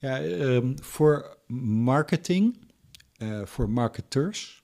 Ja, 0.00 0.20
ehm, 0.20 0.72
voor 0.82 1.36
marketing, 1.74 2.56
uh, 3.22 3.40
voor 3.44 3.70
marketeurs, 3.70 4.62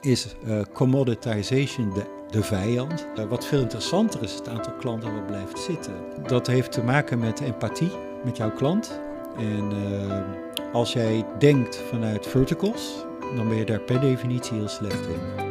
is 0.00 0.34
uh, 0.46 0.60
commoditization 0.72 1.94
de, 1.94 2.24
de 2.30 2.42
vijand. 2.42 3.06
Uh, 3.18 3.24
wat 3.24 3.46
veel 3.46 3.60
interessanter 3.60 4.22
is, 4.22 4.34
het 4.34 4.48
aantal 4.48 4.72
klanten 4.72 5.14
wat 5.14 5.26
blijft 5.26 5.58
zitten. 5.58 5.94
Dat 6.26 6.46
heeft 6.46 6.72
te 6.72 6.82
maken 6.82 7.18
met 7.18 7.40
empathie 7.40 7.90
met 8.24 8.36
jouw 8.36 8.52
klant. 8.52 9.00
En 9.36 9.72
ehm, 9.72 10.24
als 10.72 10.92
jij 10.92 11.26
denkt 11.38 11.76
vanuit 11.76 12.26
verticals, 12.26 13.04
dan 13.36 13.48
ben 13.48 13.56
je 13.56 13.64
daar 13.64 13.80
per 13.80 14.00
definitie 14.00 14.56
heel 14.56 14.68
slecht 14.68 15.06
in. 15.06 15.46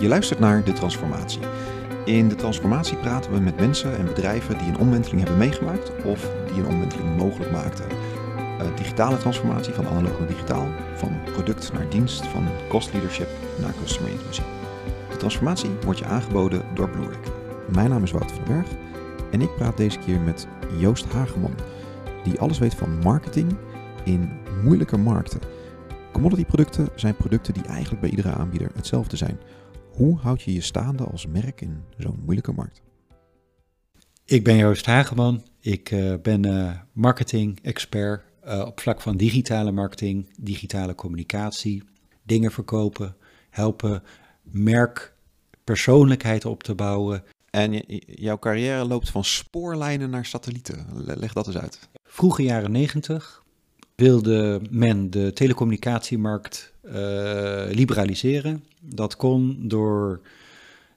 Je 0.00 0.08
luistert 0.08 0.38
naar 0.38 0.64
De 0.64 0.72
Transformatie. 0.72 1.40
In 2.04 2.28
De 2.28 2.34
Transformatie 2.34 2.96
praten 2.96 3.32
we 3.32 3.40
met 3.40 3.56
mensen 3.56 3.96
en 3.96 4.04
bedrijven 4.04 4.58
die 4.58 4.68
een 4.68 4.78
omwenteling 4.78 5.20
hebben 5.20 5.38
meegemaakt 5.38 6.04
of 6.04 6.30
die 6.46 6.62
een 6.62 6.68
omwenteling 6.68 7.16
mogelijk 7.16 7.50
maakten. 7.50 8.01
Uh, 8.62 8.76
digitale 8.76 9.16
transformatie 9.16 9.74
van 9.74 9.86
analoog 9.86 10.18
naar 10.18 10.28
digitaal, 10.28 10.66
van 10.94 11.22
product 11.32 11.72
naar 11.72 11.90
dienst, 11.90 12.26
van 12.26 12.46
cost 12.68 12.92
leadership 12.92 13.28
naar 13.60 13.74
customer 13.82 14.10
intimacy. 14.10 14.42
De 15.10 15.16
transformatie 15.16 15.70
wordt 15.84 15.98
je 15.98 16.04
aangeboden 16.04 16.62
door 16.74 16.90
Bluerick. 16.90 17.26
Mijn 17.72 17.90
naam 17.90 18.02
is 18.02 18.10
Wouter 18.10 18.36
van 18.36 18.44
den 18.44 18.54
Berg 18.54 18.68
en 19.30 19.40
ik 19.40 19.54
praat 19.56 19.76
deze 19.76 19.98
keer 19.98 20.20
met 20.20 20.46
Joost 20.78 21.04
Hageman, 21.04 21.54
die 22.24 22.38
alles 22.40 22.58
weet 22.58 22.74
van 22.74 22.98
marketing 22.98 23.56
in 24.04 24.30
moeilijke 24.64 24.96
markten. 24.96 25.40
Commodity 26.12 26.44
producten 26.44 26.88
zijn 26.94 27.16
producten 27.16 27.54
die 27.54 27.64
eigenlijk 27.64 28.00
bij 28.00 28.10
iedere 28.10 28.32
aanbieder 28.32 28.70
hetzelfde 28.74 29.16
zijn. 29.16 29.38
Hoe 29.90 30.18
houd 30.18 30.42
je 30.42 30.52
je 30.52 30.60
staande 30.60 31.04
als 31.04 31.26
merk 31.26 31.60
in 31.60 31.82
zo'n 31.98 32.20
moeilijke 32.24 32.52
markt? 32.52 32.82
Ik 34.24 34.44
ben 34.44 34.56
Joost 34.56 34.86
Hageman. 34.86 35.42
Ik 35.60 35.90
uh, 35.90 36.14
ben 36.22 36.46
uh, 36.46 36.70
marketing-expert 36.92 38.22
uh, 38.46 38.64
op 38.66 38.80
vlak 38.80 39.00
van 39.00 39.16
digitale 39.16 39.72
marketing, 39.72 40.30
digitale 40.40 40.94
communicatie, 40.94 41.82
dingen 42.22 42.52
verkopen, 42.52 43.16
helpen 43.50 44.02
merk 44.42 45.14
persoonlijkheid 45.64 46.44
op 46.44 46.62
te 46.62 46.74
bouwen. 46.74 47.24
En 47.50 47.82
jouw 48.06 48.38
carrière 48.38 48.84
loopt 48.84 49.10
van 49.10 49.24
spoorlijnen 49.24 50.10
naar 50.10 50.24
satellieten. 50.24 50.86
Leg 51.04 51.32
dat 51.32 51.46
eens 51.46 51.58
uit. 51.58 51.88
Vroege 52.04 52.42
jaren 52.42 52.70
negentig 52.70 53.42
wilde 53.94 54.60
men 54.70 55.10
de 55.10 55.32
telecommunicatiemarkt 55.32 56.72
uh, 56.82 56.92
liberaliseren. 57.70 58.64
Dat 58.80 59.16
kon 59.16 59.68
door 59.68 60.20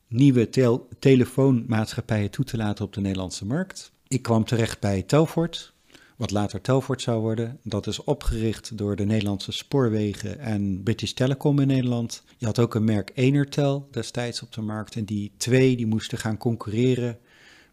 nieuwe 0.07 0.49
tel 0.49 0.87
telefoonmaatschappijen 0.99 2.31
toe 2.31 2.45
te 2.45 2.57
laten 2.57 2.85
op 2.85 2.93
de 2.93 3.01
Nederlandse 3.01 3.45
markt. 3.45 3.91
Ik 4.07 4.21
kwam 4.21 4.45
terecht 4.45 4.79
bij 4.79 5.01
Telfort, 5.01 5.73
wat 6.15 6.31
later 6.31 6.61
Telfort 6.61 7.01
zou 7.01 7.21
worden. 7.21 7.59
Dat 7.63 7.87
is 7.87 8.03
opgericht 8.03 8.77
door 8.77 8.95
de 8.95 9.05
Nederlandse 9.05 9.51
Spoorwegen 9.51 10.39
en 10.39 10.83
British 10.83 11.11
Telecom 11.11 11.59
in 11.59 11.67
Nederland. 11.67 12.23
Je 12.37 12.45
had 12.45 12.59
ook 12.59 12.75
een 12.75 12.83
merk 12.83 13.11
Enertel 13.13 13.87
destijds 13.91 14.41
op 14.41 14.53
de 14.53 14.61
markt 14.61 14.95
en 14.95 15.05
die 15.05 15.31
twee 15.37 15.75
die 15.75 15.87
moesten 15.87 16.17
gaan 16.17 16.37
concurreren 16.37 17.17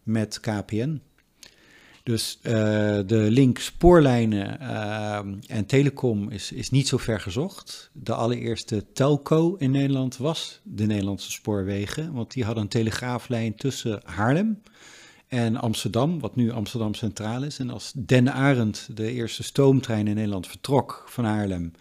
met 0.03 0.41
KPN. 0.41 1.01
Dus 2.03 2.39
uh, 2.43 2.53
de 3.07 3.27
link 3.31 3.59
spoorlijnen 3.59 4.59
uh, 4.61 5.17
en 5.47 5.67
telecom 5.67 6.31
is, 6.31 6.53
is 6.53 6.71
niet 6.71 6.89
zo 6.89 6.97
ver 6.97 7.21
gezocht. 7.21 7.91
De 7.93 8.15
allereerste 8.15 8.93
telco 8.93 9.55
in 9.55 9.71
Nederland 9.71 10.17
was 10.17 10.61
de 10.63 10.87
Nederlandse 10.87 11.31
spoorwegen, 11.31 12.13
want 12.13 12.33
die 12.33 12.45
hadden 12.45 12.63
een 12.63 12.69
telegraaflijn 12.69 13.55
tussen 13.55 14.01
Haarlem 14.05 14.63
en 15.33 15.57
Amsterdam, 15.57 16.21
wat 16.21 16.37
nu 16.37 16.51
Amsterdam 16.51 16.95
Centraal 16.95 17.43
is. 17.43 17.59
En 17.59 17.71
als 17.71 17.93
Den 17.97 18.33
Arend, 18.33 18.89
de 18.95 19.13
eerste 19.13 19.43
stoomtrein 19.43 20.07
in 20.07 20.15
Nederland, 20.15 20.47
vertrok 20.47 21.05
van 21.07 21.25
Haarlem 21.25 21.73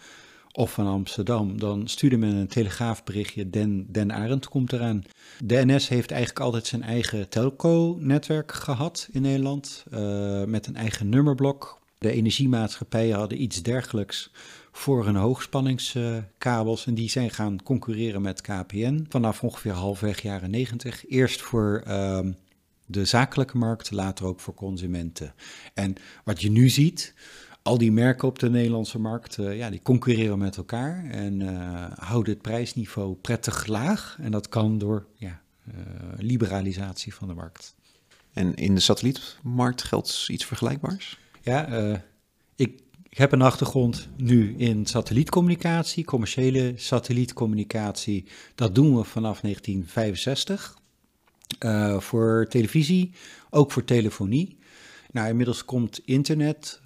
of 0.52 0.72
van 0.72 0.88
Amsterdam, 0.88 1.60
dan 1.60 1.88
stuurde 1.88 2.18
men 2.18 2.36
een 2.36 2.48
telegraafberichtje, 2.48 3.50
Den, 3.50 3.86
Den 3.90 4.14
Arend 4.14 4.48
komt 4.48 4.74
eraan. 4.74 5.04
De 5.44 5.66
NS 5.66 5.88
heeft 5.88 6.12
eigenlijk 6.12 6.46
altijd 6.46 6.68
zijn 6.68 6.84
eigen 6.84 7.30
telco-netwerk 7.30 8.52
gehad 8.52 9.08
in 9.12 9.22
Nederland, 9.22 9.86
uh, 9.94 10.44
met 10.44 10.68
een 10.68 10.76
eigen 10.76 11.10
nummerblok. 11.10 11.80
De 11.98 12.12
energiemaatschappijen 12.12 13.18
hadden 13.18 13.42
iets 13.42 13.62
dergelijks 13.62 14.32
voor 14.72 15.06
hun 15.06 15.16
hoogspanningskabels 15.16 16.86
en 16.86 16.94
die 16.94 17.10
zijn 17.10 17.30
gaan 17.30 17.64
concurreren 17.64 18.22
met 18.22 18.42
KPN 18.42 19.06
vanaf 19.10 19.44
ongeveer 19.44 19.74
halfweg 19.74 20.22
jaren 20.22 20.50
90. 20.50 21.08
Eerst 21.08 21.42
voor 21.42 21.84
uh, 21.88 22.20
de 22.92 23.06
zakelijke 23.06 23.58
markt, 23.58 23.92
later 23.92 24.26
ook 24.26 24.40
voor 24.40 24.54
consumenten. 24.54 25.34
En 25.74 25.96
wat 26.24 26.42
je 26.42 26.52
nu 26.52 26.70
ziet, 26.70 27.14
al 27.62 27.78
die 27.78 27.92
merken 27.92 28.28
op 28.28 28.40
de 28.40 28.50
Nederlandse 28.50 29.00
markt, 29.00 29.38
uh, 29.38 29.58
ja, 29.58 29.70
die 29.70 29.82
concurreren 29.82 30.38
met 30.38 30.58
elkaar 30.58 31.06
en 31.06 31.40
uh, 31.40 31.86
houden 31.96 32.34
het 32.34 32.42
prijsniveau 32.42 33.16
prettig 33.16 33.66
laag. 33.66 34.18
En 34.22 34.32
dat 34.32 34.50
kan 34.50 34.78
door 34.78 35.06
ja, 35.16 35.42
uh, 35.68 35.76
liberalisatie 36.18 37.14
van 37.14 37.28
de 37.28 37.34
markt. 37.34 37.76
En 38.34 38.56
in 38.56 38.76
de 38.76 38.82
satellietmarkt 38.82 39.84
geldt 39.84 40.28
iets 40.28 40.46
vergelijkbaars? 40.46 41.20
Ja, 41.42 41.68
ik, 42.56 42.82
ik 43.10 43.18
heb 43.18 43.32
een 43.32 43.42
achtergrond 43.42 44.08
nu 44.18 44.56
in 44.58 44.86
satellietcommunicatie, 44.86 46.06
commerciële 46.06 46.74
satellietcommunicatie. 46.76 48.26
Dat 48.56 48.76
doen 48.76 48.96
we 48.96 49.04
vanaf 49.04 49.42
1965. 49.42 50.81
Voor 51.98 52.46
televisie, 52.50 53.12
ook 53.50 53.72
voor 53.72 53.84
telefonie. 53.84 54.58
Nou, 55.12 55.28
inmiddels 55.28 55.66
komt 55.66 56.02
internet 56.06 56.82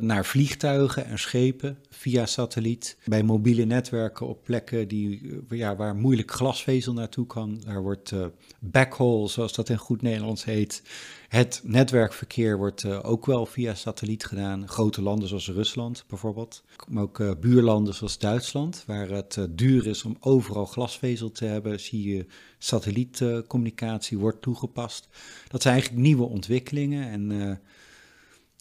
naar 0.00 0.24
vliegtuigen 0.24 1.04
en 1.04 1.18
schepen 1.18 1.78
via 1.90 2.26
satelliet. 2.26 2.96
Bij 3.04 3.22
mobiele 3.22 3.64
netwerken 3.64 4.26
op 4.26 4.44
plekken 4.44 4.88
die, 4.88 5.40
ja, 5.48 5.76
waar 5.76 5.94
moeilijk 5.94 6.30
glasvezel 6.30 6.92
naartoe 6.92 7.26
kan. 7.26 7.60
Daar 7.64 7.82
wordt 7.82 8.10
uh, 8.10 8.26
backhaul, 8.58 9.28
zoals 9.28 9.54
dat 9.54 9.68
in 9.68 9.76
goed 9.76 10.02
Nederlands 10.02 10.44
heet. 10.44 10.82
Het 11.28 11.60
netwerkverkeer 11.64 12.56
wordt 12.56 12.84
ook 13.02 13.26
wel 13.26 13.46
via 13.46 13.74
satelliet 13.74 14.24
gedaan. 14.24 14.68
Grote 14.68 15.02
landen 15.02 15.28
zoals 15.28 15.48
Rusland 15.48 16.04
bijvoorbeeld. 16.08 16.64
Maar 16.88 17.02
ook 17.02 17.40
buurlanden 17.40 17.94
zoals 17.94 18.18
Duitsland, 18.18 18.84
waar 18.86 19.08
het 19.08 19.38
duur 19.50 19.86
is 19.86 20.04
om 20.04 20.16
overal 20.20 20.64
glasvezel 20.64 21.30
te 21.30 21.44
hebben, 21.44 21.80
zie 21.80 22.16
je 22.16 22.26
satellietcommunicatie 22.58 24.18
wordt 24.18 24.42
toegepast. 24.42 25.08
Dat 25.48 25.62
zijn 25.62 25.74
eigenlijk 25.74 26.04
nieuwe 26.04 26.24
ontwikkelingen 26.24 27.10
en 27.10 27.60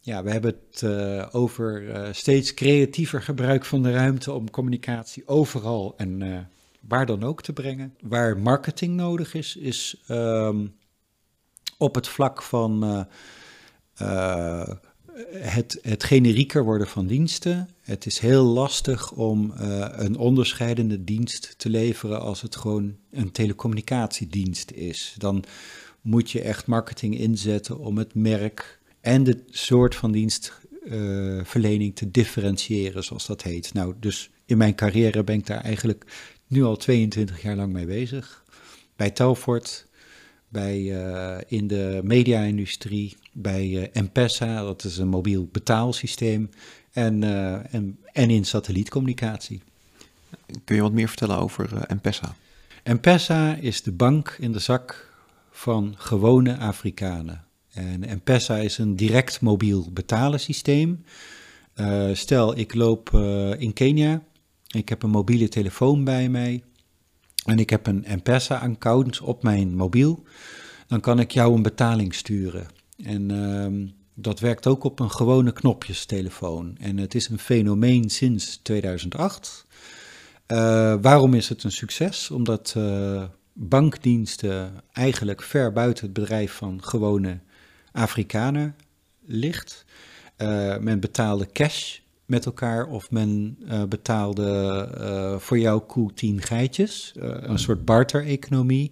ja, 0.08 0.24
we 0.24 0.32
hebben 0.32 0.60
het 0.70 0.82
uh, 0.82 1.26
over 1.32 1.84
uh, 1.84 2.08
steeds 2.12 2.54
creatiever 2.54 3.22
gebruik 3.22 3.66
van 3.66 3.84
de 3.84 3.92
ruimte 3.92 4.32
om 4.32 4.50
communicatie 4.50 5.28
overal 5.28 5.94
en 5.98 6.22
uh, 6.22 6.40
waar 6.80 7.06
dan 7.06 7.24
ook 7.24 7.42
te 7.42 7.54
brengen. 7.54 7.96
Waar 8.02 8.38
marketing 8.38 8.96
nodig 8.96 9.34
is, 9.34 9.56
is 9.56 10.04
um, 10.10 10.76
op 11.78 11.96
het 11.96 12.08
vlak 12.08 12.42
van 12.42 13.06
het, 15.32 15.80
het 15.82 16.04
generieker 16.04 16.64
worden 16.64 16.88
van 16.88 17.08
diensten. 17.08 17.70
Het 17.82 18.06
is 18.06 18.20
heel 18.20 18.44
lastig 18.44 19.12
om 19.12 19.52
een 19.92 20.18
onderscheidende 20.18 21.04
dienst 21.04 21.54
te 21.58 21.70
leveren 21.70 22.22
als 22.22 22.42
het 22.42 22.56
gewoon 22.56 22.96
een 23.12 23.32
telecommunicatiedienst 23.32 24.72
is. 24.72 25.16
Dan 25.18 25.44
moet 26.02 26.32
je 26.32 26.42
echt 26.42 26.68
marketing 26.68 27.18
inzetten 27.18 27.80
om 27.80 27.98
het 27.98 28.16
merk 28.16 28.77
en 29.08 29.24
de 29.24 29.44
soort 29.50 29.96
van 29.96 30.12
dienstverlening 30.12 31.90
uh, 31.90 31.96
te 31.96 32.12
differentiëren, 32.12 33.04
zoals 33.04 33.26
dat 33.26 33.44
heet. 33.44 33.74
Nou, 33.74 33.94
dus 34.00 34.30
in 34.46 34.58
mijn 34.58 34.76
carrière 34.76 35.24
ben 35.24 35.36
ik 35.36 35.46
daar 35.46 35.62
eigenlijk 35.62 36.06
nu 36.48 36.64
al 36.64 36.76
22 36.76 37.42
jaar 37.42 37.56
lang 37.56 37.74
mee 37.74 37.86
bezig. 37.86 38.44
Bij 38.96 39.12
Telfort, 39.12 39.88
bij, 40.48 40.80
uh, 40.80 41.38
in 41.48 41.68
de 41.68 42.02
media-industrie, 42.04 43.18
bij 43.32 43.68
uh, 43.68 44.04
M-Pesa, 44.04 44.64
dat 44.64 44.84
is 44.84 44.98
een 44.98 45.08
mobiel 45.08 45.50
betaalsysteem, 45.52 46.50
en, 46.92 47.24
en, 47.72 48.00
en 48.14 48.30
in 48.30 48.46
satellietcommunicatie. 48.46 49.62
Kun 50.64 50.76
je 50.76 50.82
wat 50.82 50.92
meer 50.92 51.08
vertellen 51.08 51.38
over 51.38 51.86
M-Pesa? 51.96 52.36
M-Pesa 52.84 53.56
is 53.56 53.82
de 53.82 53.92
bank 53.92 54.38
in 54.40 54.52
de 54.52 54.60
zak 54.60 55.14
van 55.52 55.94
gewone 55.98 56.58
Afrikanen. 56.58 57.47
En 57.78 58.00
M-Pesa 58.00 58.58
is 58.58 58.78
een 58.78 58.96
direct 58.96 59.42
mobiel 59.42 59.88
betalen 59.92 60.40
systeem. 60.40 61.04
Uh, 61.76 62.10
stel, 62.14 62.58
ik 62.58 62.74
loop 62.74 63.10
uh, 63.16 63.60
in 63.60 63.74
Kenia, 63.74 64.24
ik 64.68 64.90
heb 64.90 65.04
een 65.04 65.10
mobiele 65.10 65.48
telefoon 65.48 66.04
bij 66.04 66.30
mij 66.30 66.64
en 67.46 67.60
ik 67.60 67.70
heb 67.70 67.88
een 67.88 68.06
M-Pesa-account 68.08 69.22
op 69.22 69.44
mijn 69.44 69.76
mobiel. 69.76 70.24
Dan 70.88 71.00
kan 71.00 71.20
ik 71.20 71.32
jou 71.32 71.56
een 71.56 71.62
betaling 71.62 72.16
sturen. 72.16 72.68
En 73.04 73.32
uh, 73.32 73.90
dat 74.14 74.40
werkt 74.40 74.68
ook 74.68 74.84
op 74.84 75.00
een 75.00 75.12
gewone 75.12 75.54
knopjestelefoon. 75.54 76.76
En 76.80 76.98
het 76.98 77.16
is 77.16 77.30
een 77.30 77.40
fenomeen 77.40 78.10
sinds 78.10 78.60
2008. 78.64 79.66
Uh, 80.48 80.58
waarom 81.02 81.34
is 81.34 81.50
het 81.50 81.64
een 81.64 81.72
succes? 81.72 82.32
Omdat 82.32 82.76
bankdiensten 83.54 84.72
eigenlijk 84.92 85.44
ver 85.44 85.74
buiten 85.74 86.06
het 86.06 86.14
bedrijf 86.14 86.52
van 86.52 86.84
gewone 86.84 87.40
Afrikanen 87.98 88.76
ligt. 89.26 89.86
men 90.80 91.00
betaalde 91.00 91.52
cash 91.52 91.98
met 92.26 92.46
elkaar 92.46 92.88
of 92.88 93.12
men 93.12 93.58
betaalde 93.90 95.38
voor 95.40 95.60
jouw 95.60 95.80
koe 95.80 96.14
tien 96.14 96.42
geitjes. 96.42 97.14
een 97.20 97.60
soort 97.60 97.86
barter-economie. 97.86 98.92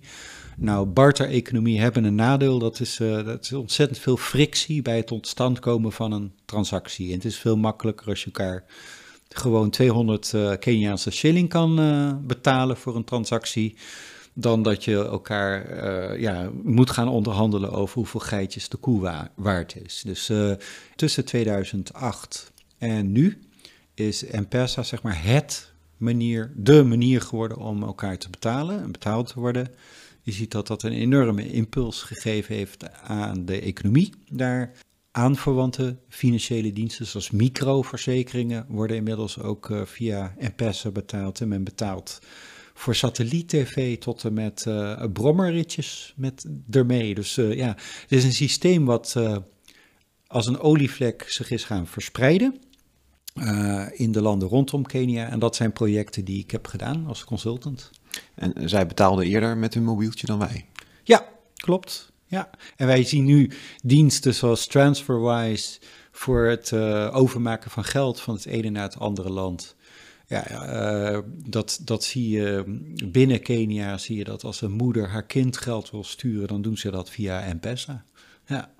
Nou, 0.57 0.85
barter-economie 0.85 1.79
hebben 1.79 2.03
een 2.03 2.15
nadeel. 2.15 2.59
Dat 2.59 2.79
is, 2.79 2.97
dat 2.97 3.43
is 3.43 3.53
ontzettend 3.53 3.99
veel 3.99 4.17
frictie 4.17 4.81
bij 4.81 4.97
het 4.97 5.11
ontstand 5.11 5.59
komen 5.59 5.91
van 5.91 6.11
een 6.11 6.31
transactie. 6.45 7.07
En 7.07 7.13
het 7.13 7.25
is 7.25 7.37
veel 7.37 7.57
makkelijker 7.57 8.07
als 8.07 8.19
je 8.19 8.25
elkaar 8.25 8.63
gewoon 9.29 9.69
200 9.69 10.31
uh, 10.35 10.51
Keniaanse 10.59 11.11
shilling 11.11 11.49
kan 11.49 11.75
betalen 12.27 12.77
voor 12.77 12.95
een 12.95 13.03
transactie 13.03 13.75
dan 14.37 14.63
dat 14.63 14.83
je 14.83 14.95
elkaar 14.95 15.83
uh, 15.83 16.19
ja, 16.19 16.49
moet 16.63 16.89
gaan 16.89 17.07
onderhandelen 17.07 17.71
over 17.71 17.95
hoeveel 17.95 18.19
geitjes 18.19 18.69
de 18.69 18.77
koe 18.77 19.29
waard 19.35 19.75
is. 19.83 20.01
Dus 20.05 20.29
uh, 20.29 20.51
tussen 20.95 21.25
2008 21.25 22.51
en 22.77 23.11
nu 23.11 23.39
is 23.93 24.23
M-Pesa 24.23 24.83
zeg 24.83 25.01
maar 25.01 25.23
het 25.23 25.73
manier, 25.97 26.51
de 26.55 26.83
manier 26.83 27.21
geworden 27.21 27.57
om 27.57 27.83
elkaar 27.83 28.17
te 28.17 28.29
betalen 28.29 28.81
en 28.81 28.91
betaald 28.91 29.27
te 29.27 29.39
worden. 29.39 29.71
Je 30.21 30.31
ziet 30.31 30.51
dat 30.51 30.67
dat 30.67 30.83
een 30.83 30.93
enorme 30.93 31.51
impuls 31.51 32.01
gegeven 32.01 32.55
heeft 32.55 32.91
aan 33.01 33.45
de 33.45 33.61
economie 33.61 34.13
daar. 34.31 34.71
Aanverwante 35.11 35.97
financiële 36.09 36.73
diensten 36.73 37.05
zoals 37.05 37.31
microverzekeringen 37.31 38.65
worden 38.69 38.97
inmiddels 38.97 39.39
ook 39.39 39.69
uh, 39.69 39.81
via 39.85 40.35
M-Pesa 40.39 40.89
betaald 40.89 41.41
en 41.41 41.47
men 41.47 41.63
betaalt 41.63 42.19
voor 42.77 42.95
satelliet-tv 42.95 43.97
tot 43.97 44.23
en 44.23 44.33
met 44.33 44.65
uh, 44.67 45.03
brommerritjes 45.13 46.13
met 46.15 46.45
ermee. 46.71 47.15
Dus 47.15 47.37
uh, 47.37 47.53
ja, 47.53 47.67
het 48.01 48.11
is 48.11 48.23
een 48.23 48.33
systeem 48.33 48.85
wat 48.85 49.13
uh, 49.17 49.37
als 50.27 50.47
een 50.47 50.59
olievlek 50.59 51.25
zich 51.27 51.51
is 51.51 51.63
gaan 51.63 51.87
verspreiden 51.87 52.59
in 53.91 54.11
de 54.11 54.21
landen 54.21 54.47
rondom 54.47 54.85
Kenia. 54.85 55.29
En 55.29 55.39
dat 55.39 55.55
zijn 55.55 55.73
projecten 55.73 56.25
die 56.25 56.39
ik 56.39 56.51
heb 56.51 56.67
gedaan 56.67 57.05
als 57.07 57.23
consultant. 57.23 57.89
En 58.35 58.69
zij 58.69 58.87
betaalden 58.87 59.25
eerder 59.25 59.57
met 59.57 59.73
hun 59.73 59.83
mobieltje 59.83 60.27
dan 60.27 60.39
wij? 60.39 60.65
Ja, 61.03 61.25
klopt. 61.55 62.11
Ja. 62.27 62.49
En 62.75 62.87
wij 62.87 63.03
zien 63.03 63.25
nu 63.25 63.51
diensten 63.83 64.33
zoals 64.33 64.67
TransferWise 64.67 65.79
voor 66.11 66.45
het 66.45 66.73
overmaken 67.11 67.71
van 67.71 67.83
geld 67.83 68.21
van 68.21 68.33
het 68.33 68.45
ene 68.45 68.69
naar 68.69 68.83
het 68.83 68.99
andere 68.99 69.29
land. 69.29 69.75
Ja, 70.35 71.13
uh, 71.13 71.19
dat, 71.49 71.79
dat 71.83 72.03
zie 72.03 72.29
je 72.29 72.63
binnen 73.05 73.41
Kenia, 73.41 73.97
zie 73.97 74.17
je 74.17 74.23
dat 74.23 74.43
als 74.43 74.61
een 74.61 74.71
moeder 74.71 75.09
haar 75.09 75.25
kind 75.25 75.57
geld 75.57 75.91
wil 75.91 76.03
sturen, 76.03 76.47
dan 76.47 76.61
doen 76.61 76.77
ze 76.77 76.91
dat 76.91 77.09
via 77.09 77.53
M-Pesa. 77.53 78.03
Ja. 78.45 78.71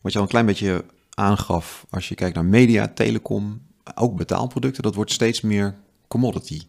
Wat 0.00 0.12
je 0.12 0.18
al 0.18 0.24
een 0.24 0.30
klein 0.30 0.46
beetje 0.46 0.84
aangaf, 1.14 1.86
als 1.90 2.08
je 2.08 2.14
kijkt 2.14 2.34
naar 2.34 2.44
media, 2.44 2.88
telecom, 2.88 3.62
ook 3.94 4.16
betaalproducten, 4.16 4.82
dat 4.82 4.94
wordt 4.94 5.12
steeds 5.12 5.40
meer 5.40 5.74
commodity. 6.08 6.60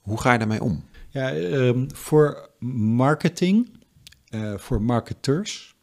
Hoe 0.00 0.20
ga 0.20 0.32
je 0.32 0.38
daarmee 0.38 0.62
om? 0.62 0.84
Ja, 1.08 1.34
um, 1.34 1.94
voor 1.94 2.50
marketing, 2.58 3.70
uh, 4.30 4.58
voor 4.58 4.82
marketeurs, 4.82 5.74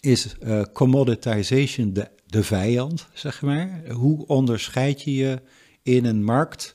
is 0.00 0.36
uh, 0.42 0.62
commoditization 0.72 1.92
de, 1.92 2.08
de 2.26 2.42
vijand, 2.42 3.06
zeg 3.12 3.42
maar. 3.42 3.82
Hoe 3.90 4.26
onderscheid 4.26 5.02
je 5.02 5.14
je 5.14 5.40
in 5.84 6.04
een 6.04 6.24
markt? 6.24 6.74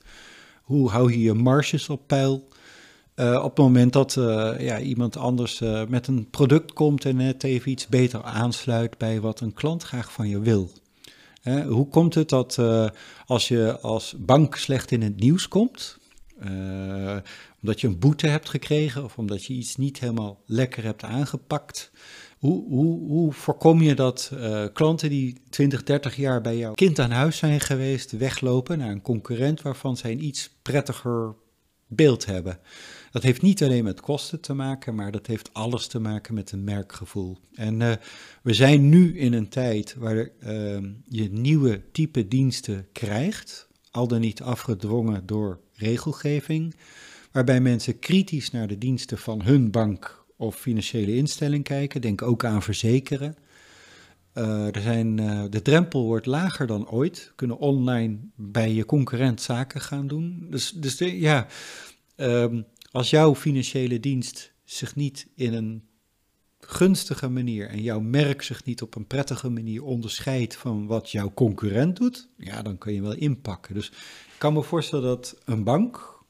Hoe 0.64 0.90
hou 0.90 1.12
je 1.12 1.22
je 1.22 1.34
marges 1.34 1.90
op 1.90 2.08
peil? 2.08 2.48
Uh, 3.16 3.44
op 3.44 3.50
het 3.50 3.58
moment 3.58 3.94
dat 3.94 4.16
uh, 4.16 4.52
ja, 4.60 4.80
iemand 4.80 5.18
anders 5.18 5.62
uh, 5.62 5.86
met 5.88 6.08
een 6.08 6.30
product 6.30 6.74
komt 6.74 7.06
en 7.06 7.16
net 7.16 7.44
even 7.44 7.72
iets 7.72 7.88
beter 7.88 8.24
aansluit 8.24 8.98
bij 8.98 9.22
wat 9.22 9.40
een 9.40 9.54
klant 9.54 9.84
graag 9.84 10.12
van 10.12 10.28
je 10.28 10.40
wil. 10.40 10.70
hoe 11.68 11.88
komt 11.88 12.14
het 12.14 12.30
dat 12.30 12.60
als 13.26 13.48
je 13.48 13.80
als 13.80 14.16
bank 14.18 14.56
slecht 14.56 14.92
in 14.92 15.02
het 15.02 15.20
nieuws 15.20 15.48
komt, 15.48 15.98
omdat 17.62 17.82
je 17.82 17.88
een 17.88 18.00
boete 18.00 18.28
hebt 18.28 18.50
gekregen 18.50 19.04
of 19.04 19.18
omdat 19.18 19.46
je 19.46 19.54
iets 19.54 19.76
niet 19.76 20.00
helemaal 20.00 20.42
lekker 20.46 20.84
hebt 20.84 21.04
aangepakt, 21.04 21.92
hoe, 22.40 23.34
voorkom 23.34 23.82
je 23.82 23.94
dat 23.94 24.32
uh, 24.34 24.66
klanten 24.74 25.10
die 25.10 25.42
20, 25.50 25.84
30 25.84 26.16
jaar 26.16 26.42
bij 26.42 26.58
jouw 26.58 26.74
kind 26.74 27.00
aan 27.00 27.12
huis 27.12 27.38
zijn 27.38 27.60
geweest, 27.60 28.12
weglopen 28.12 28.78
naar 28.78 28.92
een 28.92 29.02
concurrent 29.02 29.62
waarvan 29.62 29.98
zij 29.98 30.12
een 30.12 30.24
iets 30.24 30.50
prettiger 30.62 31.36
beeld 31.88 32.26
hebben? 32.26 32.60
Dat 33.12 33.24
heeft 33.24 33.42
niet 33.42 33.64
alleen 33.64 33.84
met 33.84 34.02
kosten 34.02 34.40
te 34.40 34.54
maken, 34.54 34.96
maar 34.96 35.12
dat 35.12 35.28
heeft 35.28 35.54
alles 35.54 35.88
te 35.88 36.00
maken 36.00 36.34
met 36.34 36.52
een 36.52 36.64
merkgevoel. 36.64 37.38
En 37.54 37.80
uh, 37.80 37.94
we 38.44 38.54
zijn 38.54 38.90
nu 38.90 39.20
in 39.20 39.34
een 39.34 39.50
tijd 39.50 39.96
waar 39.96 40.16
uh, 40.16 40.30
je 41.06 41.30
nieuwe 41.32 41.82
type 41.92 42.28
diensten 42.28 42.88
krijgt, 42.92 43.68
al 43.92 44.08
dan 44.08 44.20
niet 44.20 44.42
afgedwongen 44.42 45.26
door 45.26 45.60
regelgeving, 45.74 46.76
waarbij 47.32 47.62
mensen 47.62 48.00
kritisch 48.00 48.52
naar 48.52 48.68
de 48.68 48.78
diensten 48.78 49.18
van 49.18 49.42
hun 49.42 49.72
bank 49.72 50.19
of 50.40 50.56
financiële 50.56 51.16
instelling 51.16 51.64
kijken. 51.64 52.02
Denk 52.02 52.22
ook 52.22 52.46
aan 52.46 52.64
verzekeren. 52.64 53.36
Uh, 54.34 54.76
er 54.76 54.82
zijn, 54.82 55.18
uh, 55.18 55.44
de 55.50 55.62
drempel 55.62 56.06
wordt 56.06 56.26
lager 56.26 56.68
dan 56.68 56.90
ooit. 56.90 57.32
Kunnen 57.36 57.58
online 57.58 58.18
bij 58.36 58.74
je 58.74 58.86
concurrent 58.86 59.42
zaken 59.42 59.82
gaan 59.82 60.08
doen. 60.08 60.48
Dus, 60.50 60.72
dus 60.72 60.98
ja, 60.98 61.48
um, 62.16 62.66
als 62.92 63.10
jouw 63.10 63.36
financiële 63.36 64.00
dienst 64.00 64.54
zich 64.64 64.96
niet 64.96 65.28
in 65.36 65.54
een 65.54 65.84
gunstige 66.60 67.30
manier 67.30 67.68
en 67.68 67.82
jouw 67.82 68.00
merk 68.00 68.42
zich 68.42 68.64
niet 68.64 68.82
op 68.82 68.96
een 68.96 69.08
prettige 69.08 69.50
manier 69.50 69.84
onderscheidt 69.84 70.56
van 70.56 70.88
wat 70.88 71.12
jouw 71.12 71.34
concurrent 71.34 71.98
doet, 71.98 72.28
ja, 72.38 72.62
dan 72.62 72.78
kun 72.78 72.94
je 72.94 73.02
wel 73.02 73.16
inpakken. 73.16 73.74
Dus 73.74 73.88
ik 73.88 74.36
kan 74.38 74.54
me 74.54 74.64
voorstellen 74.64 75.06
dat 75.06 75.42
een 75.46 75.64
bank 75.64 76.24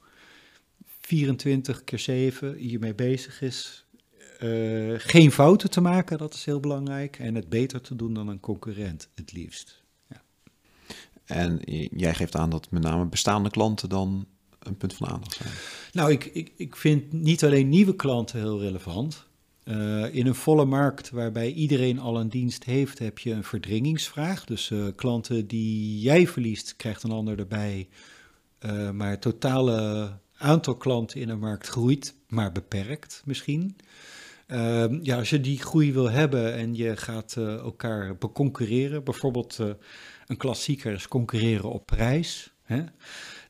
24 1.01 1.83
keer 1.83 1.99
7 1.99 2.55
hiermee 2.55 2.95
bezig 2.95 3.41
is 3.41 3.87
uh, 4.39 4.93
geen 4.97 5.31
fouten 5.31 5.69
te 5.69 5.81
maken, 5.81 6.17
dat 6.17 6.33
is 6.33 6.45
heel 6.45 6.59
belangrijk. 6.59 7.19
En 7.19 7.35
het 7.35 7.49
beter 7.49 7.81
te 7.81 7.95
doen 7.95 8.13
dan 8.13 8.27
een 8.27 8.39
concurrent, 8.39 9.09
het 9.15 9.31
liefst. 9.31 9.83
Ja. 10.09 10.21
En 11.25 11.59
jij 11.95 12.13
geeft 12.13 12.35
aan 12.35 12.49
dat 12.49 12.71
met 12.71 12.83
name 12.83 13.05
bestaande 13.05 13.49
klanten 13.49 13.89
dan 13.89 14.27
een 14.59 14.77
punt 14.77 14.93
van 14.93 15.07
aandacht 15.07 15.35
zijn. 15.35 15.53
Nou, 15.91 16.11
ik, 16.11 16.25
ik, 16.25 16.51
ik 16.55 16.75
vind 16.75 17.13
niet 17.13 17.43
alleen 17.43 17.69
nieuwe 17.69 17.95
klanten 17.95 18.39
heel 18.39 18.59
relevant. 18.59 19.27
Uh, 19.63 20.15
in 20.15 20.27
een 20.27 20.35
volle 20.35 20.65
markt 20.65 21.09
waarbij 21.09 21.51
iedereen 21.51 21.99
al 21.99 22.19
een 22.19 22.29
dienst 22.29 22.63
heeft, 22.63 22.99
heb 22.99 23.19
je 23.19 23.31
een 23.31 23.43
verdringingsvraag. 23.43 24.45
Dus 24.45 24.69
uh, 24.69 24.85
klanten 24.95 25.47
die 25.47 25.99
jij 25.99 26.27
verliest, 26.27 26.75
krijgt 26.75 27.03
een 27.03 27.11
ander 27.11 27.39
erbij. 27.39 27.87
Uh, 28.65 28.89
maar 28.89 29.09
het 29.09 29.21
totale 29.21 30.11
aantal 30.37 30.75
klanten 30.75 31.21
in 31.21 31.29
een 31.29 31.39
markt 31.39 31.67
groeit, 31.67 32.15
maar 32.27 32.51
beperkt 32.51 33.21
misschien. 33.25 33.75
Uh, 34.51 34.85
ja, 35.01 35.17
als 35.17 35.29
je 35.29 35.41
die 35.41 35.59
groei 35.59 35.93
wil 35.93 36.09
hebben 36.09 36.53
en 36.53 36.75
je 36.75 36.97
gaat 36.97 37.35
uh, 37.37 37.55
elkaar 37.55 38.17
beconcurreren, 38.17 39.03
bijvoorbeeld 39.03 39.57
uh, 39.61 39.67
een 40.27 40.37
klassieker 40.37 40.93
is 40.93 41.07
concurreren 41.07 41.71
op 41.71 41.85
prijs. 41.85 42.53
Hè? 42.63 42.83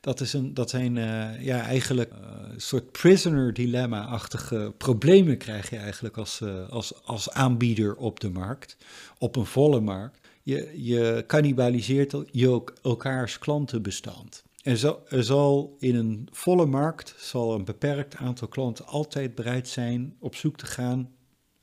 Dat, 0.00 0.20
is 0.20 0.32
een, 0.32 0.54
dat 0.54 0.70
zijn 0.70 0.96
uh, 0.96 1.42
ja, 1.44 1.60
eigenlijk 1.60 2.12
een 2.52 2.60
soort 2.60 2.92
prisoner 2.92 3.52
dilemma-achtige 3.52 4.74
problemen 4.78 5.38
krijg 5.38 5.70
je 5.70 5.76
eigenlijk 5.76 6.16
als, 6.16 6.42
als, 6.70 7.04
als 7.04 7.30
aanbieder 7.30 7.96
op 7.96 8.20
de 8.20 8.30
markt, 8.30 8.76
op 9.18 9.36
een 9.36 9.46
volle 9.46 9.80
markt. 9.80 10.18
Je, 10.42 10.72
je 10.82 11.24
cannibaliseert 11.26 12.14
je 12.30 12.62
elkaars 12.82 13.38
klantenbestand. 13.38 14.42
Er 14.62 15.24
zal, 15.24 15.76
in 15.78 15.94
een 15.94 16.28
volle 16.32 16.66
markt 16.66 17.14
zal 17.18 17.54
een 17.54 17.64
beperkt 17.64 18.16
aantal 18.16 18.48
klanten 18.48 18.86
altijd 18.86 19.34
bereid 19.34 19.68
zijn 19.68 20.16
op 20.18 20.34
zoek 20.34 20.56
te 20.56 20.66
gaan 20.66 21.10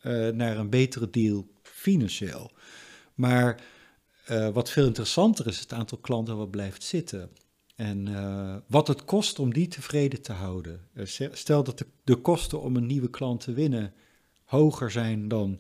uh, 0.01 0.30
naar 0.30 0.58
een 0.58 0.70
betere 0.70 1.10
deal 1.10 1.48
financieel. 1.62 2.51
Maar 3.13 3.62
uh, 4.32 4.50
wat 4.50 4.70
veel 4.70 4.86
interessanter 4.86 5.48
is, 5.48 5.60
het 5.60 5.74
aantal 5.74 5.98
klanten 5.98 6.38
wat 6.38 6.51
blijft 6.51 6.84
zitten. 6.84 7.30
En 7.75 8.08
uh, 8.08 8.56
wat 8.68 8.88
het 8.88 9.06
kost 9.06 9.39
om 9.39 9.54
die 9.54 9.68
tevreden 9.68 10.22
te 10.22 10.34
houden. 10.34 10.82
stel 11.32 11.63
dat 11.63 11.86
de 12.04 12.16
kosten 12.16 12.62
om 12.62 12.75
een 12.75 12.86
nieuwe 12.86 13.10
klant 13.10 13.39
te 13.39 13.54
winnen 13.54 13.94
hoger 14.44 14.92
zijn 14.92 15.27
dan 15.27 15.60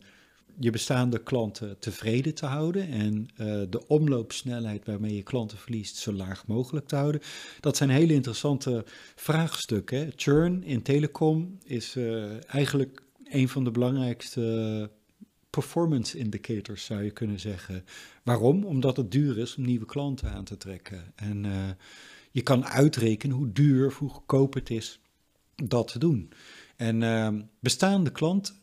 je 0.59 0.71
bestaande 0.71 1.23
klanten 1.23 1.79
tevreden 1.79 2.33
te 2.33 2.45
houden 2.45 2.87
en 2.87 3.29
uh, 3.31 3.61
de 3.69 3.87
omloopsnelheid 3.87 4.85
waarmee 4.85 5.15
je 5.15 5.23
klanten 5.23 5.57
verliest 5.57 5.95
zo 5.95 6.13
laag 6.13 6.47
mogelijk 6.47 6.87
te 6.87 6.95
houden. 6.95 7.21
Dat 7.59 7.77
zijn 7.77 7.89
hele 7.89 8.13
interessante 8.13 8.85
vraagstukken. 9.15 10.11
Churn 10.15 10.63
in 10.63 10.81
telecom 10.81 11.57
is 11.63 11.95
uh, 11.95 12.53
eigenlijk 12.53 13.01
een 13.23 13.49
van 13.49 13.63
de 13.63 13.71
belangrijkste 13.71 14.89
performance 15.49 16.17
indicators, 16.17 16.85
zou 16.85 17.03
je 17.03 17.11
kunnen 17.11 17.39
zeggen. 17.39 17.85
Waarom? 18.23 18.63
Omdat 18.63 18.97
het 18.97 19.11
duur 19.11 19.37
is 19.37 19.55
om 19.55 19.65
nieuwe 19.65 19.85
klanten 19.85 20.31
aan 20.31 20.43
te 20.43 20.57
trekken. 20.57 21.13
En 21.15 21.43
uh, 21.43 21.69
je 22.31 22.41
kan 22.41 22.65
uitrekenen 22.65 23.35
hoe 23.35 23.51
duur 23.51 23.87
of 23.87 23.97
hoe 23.97 24.09
goedkoop 24.09 24.53
het 24.53 24.69
is 24.69 24.99
dat 25.55 25.87
te 25.87 25.99
doen. 25.99 26.31
En 26.75 27.49
bestaande 27.59 28.11
klanten 28.11 28.55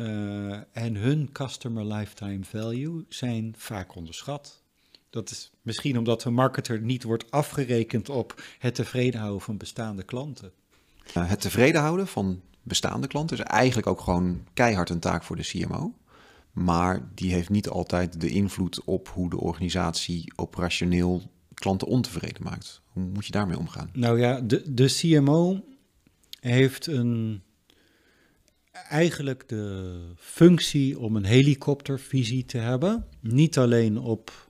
uh, 0.00 0.58
en 0.72 0.96
hun 0.96 1.32
customer 1.32 1.84
lifetime 1.84 2.44
value 2.44 3.04
zijn 3.08 3.54
vaak 3.56 3.94
onderschat. 3.94 4.62
Dat 5.10 5.30
is 5.30 5.50
misschien 5.62 5.98
omdat 5.98 6.24
een 6.24 6.34
marketer 6.34 6.80
niet 6.80 7.02
wordt 7.02 7.30
afgerekend 7.30 8.08
op 8.08 8.42
het 8.58 8.74
tevreden 8.74 9.20
houden 9.20 9.40
van 9.40 9.56
bestaande 9.56 10.02
klanten. 10.02 10.52
Uh, 11.16 11.28
het 11.28 11.40
tevreden 11.40 11.80
houden 11.80 12.06
van 12.06 12.40
bestaande 12.62 13.06
klanten 13.06 13.38
is 13.38 13.44
eigenlijk 13.44 13.86
ook 13.86 14.00
gewoon 14.00 14.46
keihard 14.54 14.90
een 14.90 15.00
taak 15.00 15.22
voor 15.22 15.36
de 15.36 15.42
CMO. 15.42 15.94
Maar 16.52 17.08
die 17.14 17.32
heeft 17.32 17.48
niet 17.48 17.68
altijd 17.68 18.20
de 18.20 18.28
invloed 18.28 18.84
op 18.84 19.08
hoe 19.08 19.30
de 19.30 19.40
organisatie 19.40 20.32
operationeel 20.36 21.22
klanten 21.54 21.88
ontevreden 21.88 22.42
maakt. 22.42 22.82
Hoe 22.86 23.02
moet 23.02 23.26
je 23.26 23.32
daarmee 23.32 23.58
omgaan? 23.58 23.90
Nou 23.92 24.20
ja, 24.20 24.40
de, 24.40 24.74
de 24.74 24.86
CMO 24.86 25.64
heeft 26.40 26.86
een, 26.86 27.42
eigenlijk 28.72 29.48
de 29.48 29.94
functie 30.16 30.98
om 30.98 31.16
een 31.16 31.24
helikoptervisie 31.24 32.44
te 32.44 32.58
hebben. 32.58 33.06
Niet 33.20 33.58
alleen 33.58 33.98
op 33.98 34.48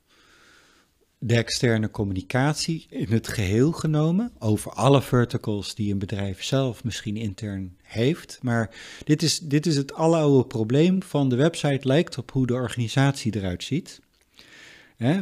de 1.19 1.35
externe 1.35 1.91
communicatie 1.91 2.87
in 2.91 3.07
het 3.09 3.29
geheel 3.29 3.73
genomen, 3.73 4.33
over 4.39 4.73
alle 4.73 5.03
verticals 5.03 5.75
die 5.75 5.93
een 5.93 5.99
bedrijf 5.99 6.43
zelf 6.43 6.85
misschien 6.85 7.17
intern 7.17 7.77
heeft. 7.83 8.39
Maar 8.43 8.75
dit 9.05 9.23
is, 9.23 9.39
dit 9.39 9.67
is 9.67 9.77
het 9.77 9.93
aloude 9.93 10.47
probleem 10.47 11.03
van 11.03 11.29
de 11.29 11.37
website 11.37 11.87
lijkt 11.87 12.19
op 12.19 12.31
hoe 12.31 12.47
de 12.47 12.55
organisatie 12.55 13.37
eruit 13.37 13.65
ziet. 13.65 14.01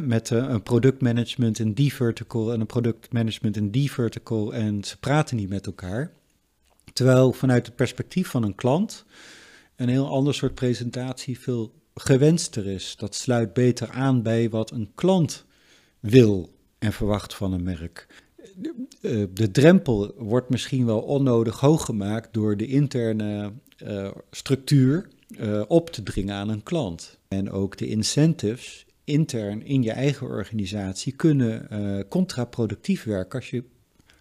met 0.01 0.29
uh, 0.29 0.45
een 0.47 0.63
productmanagement 0.63 1.59
in 1.59 1.73
die 1.73 1.93
vertical 1.93 2.53
en 2.53 2.59
een 2.59 2.65
productmanagement 2.65 3.57
in 3.57 3.71
die 3.71 3.91
vertical 3.91 4.53
en 4.53 4.83
ze 4.83 4.97
praten 4.97 5.35
niet 5.35 5.49
met 5.49 5.65
elkaar. 5.65 6.11
Terwijl 6.93 7.33
vanuit 7.33 7.65
het 7.65 7.75
perspectief 7.75 8.27
van 8.27 8.43
een 8.43 8.55
klant 8.55 9.05
een 9.79 9.89
heel 9.89 10.09
ander 10.09 10.33
soort 10.33 10.55
presentatie 10.55 11.39
veel 11.39 11.73
gewenster 11.93 12.67
is. 12.67 12.95
Dat 12.95 13.15
sluit 13.15 13.53
beter 13.53 13.89
aan 13.89 14.21
bij 14.21 14.49
wat 14.49 14.71
een 14.71 14.91
klant 14.95 15.45
wil 15.99 16.49
en 16.79 16.93
verwacht 16.93 17.35
van 17.35 17.53
een 17.53 17.63
merk. 17.63 18.07
De, 18.55 18.85
eh, 19.01 19.23
de 19.33 19.51
drempel 19.51 20.13
wordt 20.17 20.49
misschien 20.49 20.85
wel 20.85 21.01
onnodig 21.01 21.59
hoog 21.59 21.85
gemaakt 21.85 22.33
door 22.33 22.57
de 22.57 22.67
interne 22.67 23.53
uh, 23.83 24.11
structuur 24.31 25.07
uh, 25.29 25.61
op 25.67 25.89
te 25.89 26.03
dringen 26.03 26.35
aan 26.35 26.49
een 26.49 26.63
klant. 26.63 27.17
En 27.27 27.51
ook 27.51 27.77
de 27.77 27.87
incentives 27.87 28.85
intern 29.03 29.65
in 29.65 29.83
je 29.83 29.91
eigen 29.91 30.27
organisatie 30.27 31.13
kunnen 31.13 31.67
contraproductief 32.07 33.03
werken 33.03 33.39
als 33.39 33.49
je, 33.49 33.63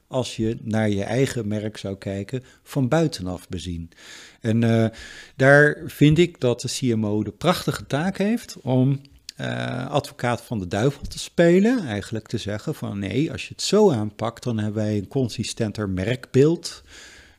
als 0.08 0.36
je 0.36 0.56
naar 0.62 0.88
je 0.88 1.02
eigen 1.02 1.48
merk 1.48 1.76
zou 1.76 1.96
kijken 1.96 2.44
van 2.62 2.88
buitenaf 2.88 3.48
bezien. 3.48 3.90
En 4.40 4.92
daar 5.36 5.82
vind 5.86 6.18
ik 6.18 6.40
dat 6.40 6.60
de 6.60 6.68
CMO 6.68 7.22
de 7.22 7.32
prachtige 7.32 7.86
taak 7.86 8.18
heeft 8.18 8.56
om 8.62 9.00
uh, 9.40 9.90
advocaat 9.90 10.42
van 10.42 10.58
de 10.58 10.66
duivel 10.66 11.02
te 11.02 11.18
spelen. 11.18 11.86
Eigenlijk 11.86 12.26
te 12.26 12.38
zeggen 12.38 12.74
van 12.74 12.98
nee, 12.98 13.32
als 13.32 13.42
je 13.42 13.54
het 13.54 13.62
zo 13.62 13.90
aanpakt, 13.90 14.42
dan 14.42 14.58
hebben 14.58 14.82
wij 14.82 14.96
een 14.96 15.08
consistenter 15.08 15.88
merkbeeld. 15.88 16.82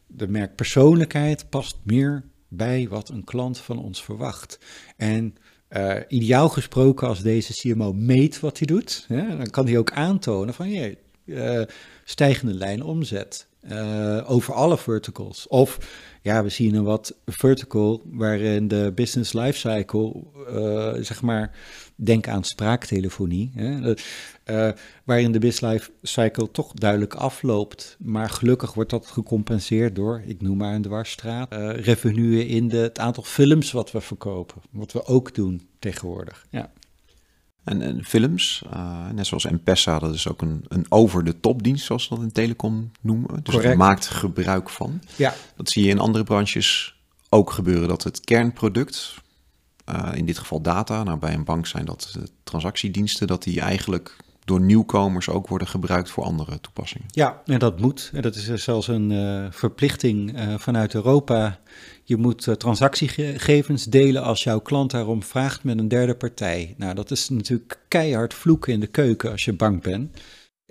De 0.07 0.27
merkpersoonlijkheid 0.27 1.49
past 1.49 1.77
meer 1.83 2.23
bij 2.47 2.87
wat 2.89 3.09
een 3.09 3.23
klant 3.23 3.57
van 3.57 3.79
ons 3.79 4.03
verwacht. 4.03 4.59
En 4.97 5.35
uh, 5.69 5.95
ideaal 6.07 6.49
gesproken, 6.49 7.07
als 7.07 7.21
deze 7.21 7.53
CMO 7.53 7.93
meet 7.93 8.39
wat 8.39 8.57
hij 8.57 8.67
doet, 8.67 9.05
hè, 9.07 9.37
dan 9.37 9.49
kan 9.49 9.65
hij 9.65 9.77
ook 9.77 9.91
aantonen 9.91 10.53
van 10.53 10.69
je 10.69 10.97
uh, 11.29 11.61
stijgende 12.03 12.53
lijn 12.53 12.83
omzet. 12.83 13.47
Uh, 13.71 14.31
over 14.31 14.53
alle 14.53 14.77
verticals. 14.77 15.47
Of 15.47 15.77
ja, 16.21 16.43
we 16.43 16.49
zien 16.49 16.75
een 16.75 16.83
wat 16.83 17.15
vertical 17.25 18.01
waarin 18.05 18.67
de 18.67 18.91
business 18.95 19.33
lifecycle, 19.33 20.23
uh, 20.49 20.93
zeg 21.03 21.21
maar, 21.21 21.51
denk 21.95 22.27
aan 22.27 22.43
spraaktelefonie, 22.43 23.51
hè, 23.55 23.93
waarin 25.03 25.31
de 25.31 25.39
business 25.39 25.89
lifecycle 26.01 26.51
toch 26.51 26.73
duidelijk 26.73 27.13
afloopt. 27.13 27.97
Maar 27.99 28.29
gelukkig 28.29 28.73
wordt 28.73 28.89
dat 28.89 29.07
gecompenseerd 29.07 29.95
door, 29.95 30.21
ik 30.25 30.41
noem 30.41 30.57
maar 30.57 30.73
een 30.73 30.81
dwarsstraat, 30.81 31.53
revenue 31.75 32.47
in 32.47 32.67
de, 32.67 32.77
het 32.77 32.99
aantal 32.99 33.23
films 33.23 33.71
wat 33.71 33.91
we 33.91 34.01
verkopen. 34.01 34.61
Wat 34.71 34.91
we 34.91 35.05
ook 35.05 35.35
doen 35.35 35.67
tegenwoordig. 35.79 36.45
Ja. 36.49 36.71
En, 37.63 37.81
en 37.81 38.05
films, 38.05 38.63
uh, 38.73 39.09
net 39.09 39.27
zoals 39.27 39.45
M-Pesa, 39.45 39.99
dat 39.99 40.13
is 40.13 40.27
ook 40.27 40.41
een, 40.41 40.65
een 40.67 40.85
over-de-top 40.89 41.63
dienst, 41.63 41.85
zoals 41.85 42.03
ze 42.03 42.09
dat 42.09 42.23
in 42.23 42.31
telecom 42.31 42.91
noemen. 43.01 43.43
Dus 43.43 43.55
het 43.55 43.77
maakt 43.77 44.07
gebruik 44.07 44.69
van. 44.69 45.01
Ja. 45.15 45.33
Dat 45.55 45.69
zie 45.69 45.83
je 45.83 45.89
in 45.89 45.99
andere 45.99 46.23
branches 46.23 46.95
ook 47.29 47.51
gebeuren, 47.51 47.87
dat 47.87 48.03
het 48.03 48.19
kernproduct, 48.19 49.15
uh, 49.89 50.09
in 50.13 50.25
dit 50.25 50.37
geval 50.37 50.61
data, 50.61 51.03
nou 51.03 51.19
bij 51.19 51.33
een 51.33 51.43
bank 51.43 51.67
zijn 51.67 51.85
dat 51.85 52.17
transactiediensten, 52.43 53.27
dat 53.27 53.43
die 53.43 53.61
eigenlijk 53.61 54.15
door 54.49 54.61
nieuwkomers 54.61 55.29
ook 55.29 55.47
worden 55.47 55.67
gebruikt 55.67 56.09
voor 56.09 56.23
andere 56.23 56.59
toepassingen. 56.61 57.07
Ja, 57.11 57.41
en 57.45 57.59
dat 57.59 57.79
moet. 57.79 58.09
En 58.13 58.21
dat 58.21 58.35
is 58.35 58.53
zelfs 58.53 58.87
een 58.87 59.11
uh, 59.11 59.45
verplichting 59.49 60.37
uh, 60.39 60.57
vanuit 60.57 60.93
Europa. 60.93 61.59
Je 62.03 62.17
moet 62.17 62.45
uh, 62.45 62.55
transactiegegevens 62.55 63.85
delen 63.85 64.23
als 64.23 64.43
jouw 64.43 64.59
klant 64.59 64.91
daarom 64.91 65.23
vraagt 65.23 65.63
met 65.63 65.79
een 65.79 65.87
derde 65.87 66.15
partij. 66.15 66.73
Nou, 66.77 66.95
dat 66.95 67.11
is 67.11 67.29
natuurlijk 67.29 67.79
keihard 67.87 68.33
vloeken 68.33 68.73
in 68.73 68.79
de 68.79 68.87
keuken 68.87 69.31
als 69.31 69.45
je 69.45 69.53
bank 69.53 69.83
bent. 69.83 70.19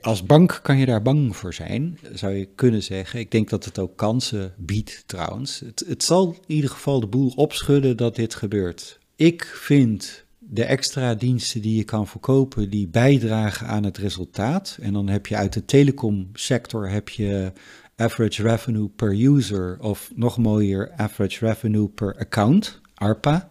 Als 0.01 0.23
bank 0.23 0.61
kan 0.63 0.79
je 0.79 0.87
daar 0.87 1.03
bang 1.03 1.37
voor 1.37 1.55
zijn, 1.55 1.99
zou 2.13 2.33
je 2.33 2.49
kunnen 2.55 2.83
zeggen. 2.83 3.21
Ik 3.21 3.31
denk 3.31 3.49
dat 3.49 3.65
het 3.65 3.79
ook 3.79 3.97
kansen 3.97 4.55
biedt 4.57 5.03
trouwens. 5.07 5.61
Het, 5.61 5.85
het 5.87 6.03
zal 6.03 6.37
in 6.47 6.55
ieder 6.55 6.71
geval 6.71 7.01
de 7.01 7.07
boel 7.07 7.33
opschudden 7.37 7.97
dat 7.97 8.17
dit 8.17 8.35
gebeurt. 8.35 8.99
Ik 9.17 9.45
vind 9.45 10.27
de 10.51 10.65
extra 10.65 11.15
diensten 11.15 11.63
die 11.63 11.77
je 11.77 11.85
kan 11.85 12.07
verkopen, 12.07 12.71
die 12.71 12.89
bijdragen 12.89 13.67
aan 13.67 13.85
het 13.85 13.99
resultaat. 13.99 14.79
En 14.81 14.93
dan 14.93 15.09
heb 15.09 15.27
je 15.27 15.37
uit 15.37 15.53
de 15.53 15.65
telecomsector 15.65 16.89
heb 16.89 17.09
je 17.09 17.53
average 17.97 18.43
revenue 18.43 18.89
per 18.89 19.13
user 19.13 19.77
of 19.81 20.11
nog 20.15 20.39
mooier 20.39 20.93
average 20.97 21.47
revenue 21.47 21.89
per 21.89 22.17
account, 22.19 22.81
ARPA. 22.95 23.51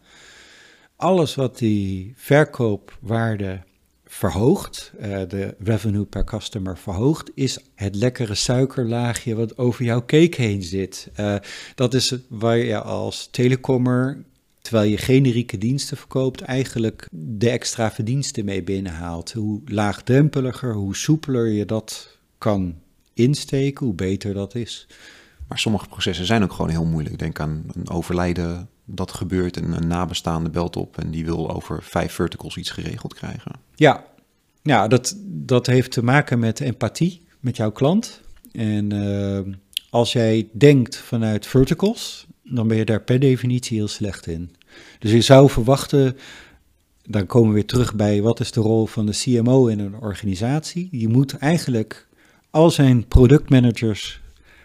Alles 0.96 1.36
wat 1.36 1.58
die 1.58 2.14
verkoopwaarde 2.16 3.60
verhoogt, 4.06 4.92
uh, 5.00 5.20
de 5.28 5.56
revenue 5.60 6.06
per 6.06 6.24
customer 6.24 6.78
verhoogt, 6.78 7.32
is 7.34 7.60
het 7.76 7.96
lekkere 7.96 8.36
suikerlaagje 8.36 9.36
wat 9.36 9.58
over 9.58 9.86
jouw 9.86 10.06
cake 10.06 10.42
heen 10.42 10.64
zit. 10.64 11.10
Uh, 11.20 11.36
dat 11.76 11.94
is 11.94 12.16
waar 12.30 12.58
je 12.58 12.82
als 12.82 13.28
telecommer 13.32 14.26
terwijl 14.68 14.90
je 14.90 14.98
generieke 14.98 15.58
diensten 15.58 15.98
verkoopt, 15.98 16.42
eigenlijk 16.42 17.08
de 17.12 17.50
extra 17.50 17.92
verdiensten 17.92 18.46
mee 18.46 18.64
binnenhaalt. 18.64 19.32
Hoe 19.32 19.62
laagdrempeliger, 19.66 20.74
hoe 20.74 20.96
soepeler 20.96 21.48
je 21.48 21.66
dat 21.66 22.18
kan 22.38 22.76
insteken, 23.14 23.86
hoe 23.86 23.96
beter 23.96 24.34
dat 24.34 24.56
is. 24.56 24.88
Maar 25.48 25.60
sommige 25.60 25.88
processen 25.88 26.26
zijn 26.26 26.44
ook 26.44 26.52
gewoon 26.52 26.70
heel 26.70 26.86
moeilijk. 26.86 27.20
Denk 27.20 27.40
aan 27.40 27.64
een 27.74 27.90
overlijden 27.90 28.70
dat 28.86 29.12
gebeurt 29.12 29.58
en 29.58 29.72
een 29.72 29.88
nabestaande 29.88 30.50
belt 30.50 30.76
op 30.76 30.98
en 30.98 31.12
die 31.12 31.26
wil 31.26 31.52
over 31.52 31.84
vijf 31.84 32.14
verticals 32.14 32.58
iets 32.58 32.72
geregeld 32.72 33.14
krijgen. 33.14 33.52
Ja, 33.76 34.06
ja 34.62 34.88
dat, 34.88 35.16
dat 35.26 35.68
heeft 35.68 35.92
te 35.92 36.04
maken 36.04 36.40
met 36.40 36.60
empathie 36.60 37.22
met 37.40 37.58
jouw 37.58 37.72
klant. 37.72 38.22
En 38.52 38.94
uh, 38.94 39.54
als 39.90 40.14
jij 40.14 40.50
denkt 40.54 40.98
vanuit 40.98 41.48
verticals, 41.48 42.28
dan 42.50 42.68
ben 42.68 42.78
je 42.78 42.86
daar 42.86 43.02
per 43.02 43.20
definitie 43.20 43.78
heel 43.78 43.88
slecht 43.88 44.28
in. 44.28 44.52
Dus 45.00 45.12
je 45.12 45.22
zou 45.22 45.50
verwachten, 45.50 46.18
dan 47.04 47.26
komen 47.26 47.48
we 47.50 47.54
weer 47.54 47.66
terug 47.66 47.96
bij 47.96 48.22
wat 48.22 48.40
is 48.40 48.52
de 48.52 48.62
rol 48.62 48.86
van 48.86 49.06
de 49.06 49.12
CMO 49.12 49.68
in 49.68 49.80
een 49.80 49.96
organisatie. 49.96 50.88
Je 50.92 51.08
moet 51.08 51.38
eigenlijk 51.38 52.08
al 52.50 52.72
zijn 52.72 53.08
productmanagers 53.08 54.22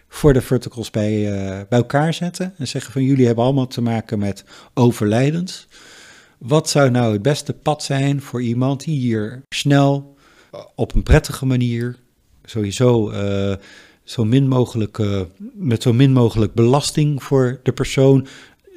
voor 0.07 0.33
de 0.33 0.41
verticals 0.41 0.89
bij, 0.89 1.11
uh, 1.11 1.61
bij 1.69 1.79
elkaar 1.79 2.13
zetten 2.13 2.53
en 2.57 2.67
zeggen 2.67 2.91
van 2.91 3.03
jullie 3.03 3.25
hebben 3.25 3.43
allemaal 3.43 3.67
te 3.67 3.81
maken 3.81 4.19
met 4.19 4.43
overlijdens. 4.73 5.67
Wat 6.37 6.69
zou 6.69 6.89
nou 6.89 7.13
het 7.13 7.21
beste 7.21 7.53
pad 7.53 7.83
zijn 7.83 8.21
voor 8.21 8.41
iemand 8.41 8.83
die 8.83 8.99
hier 8.99 9.41
snel, 9.49 10.15
op 10.75 10.95
een 10.95 11.03
prettige 11.03 11.45
manier, 11.45 11.95
sowieso 12.43 13.11
uh, 13.11 13.55
zo 14.03 14.25
min 14.25 14.47
mogelijk, 14.47 14.97
uh, 14.97 15.21
met 15.53 15.81
zo 15.81 15.93
min 15.93 16.11
mogelijk 16.11 16.53
belasting 16.53 17.23
voor 17.23 17.59
de 17.63 17.71
persoon 17.71 18.27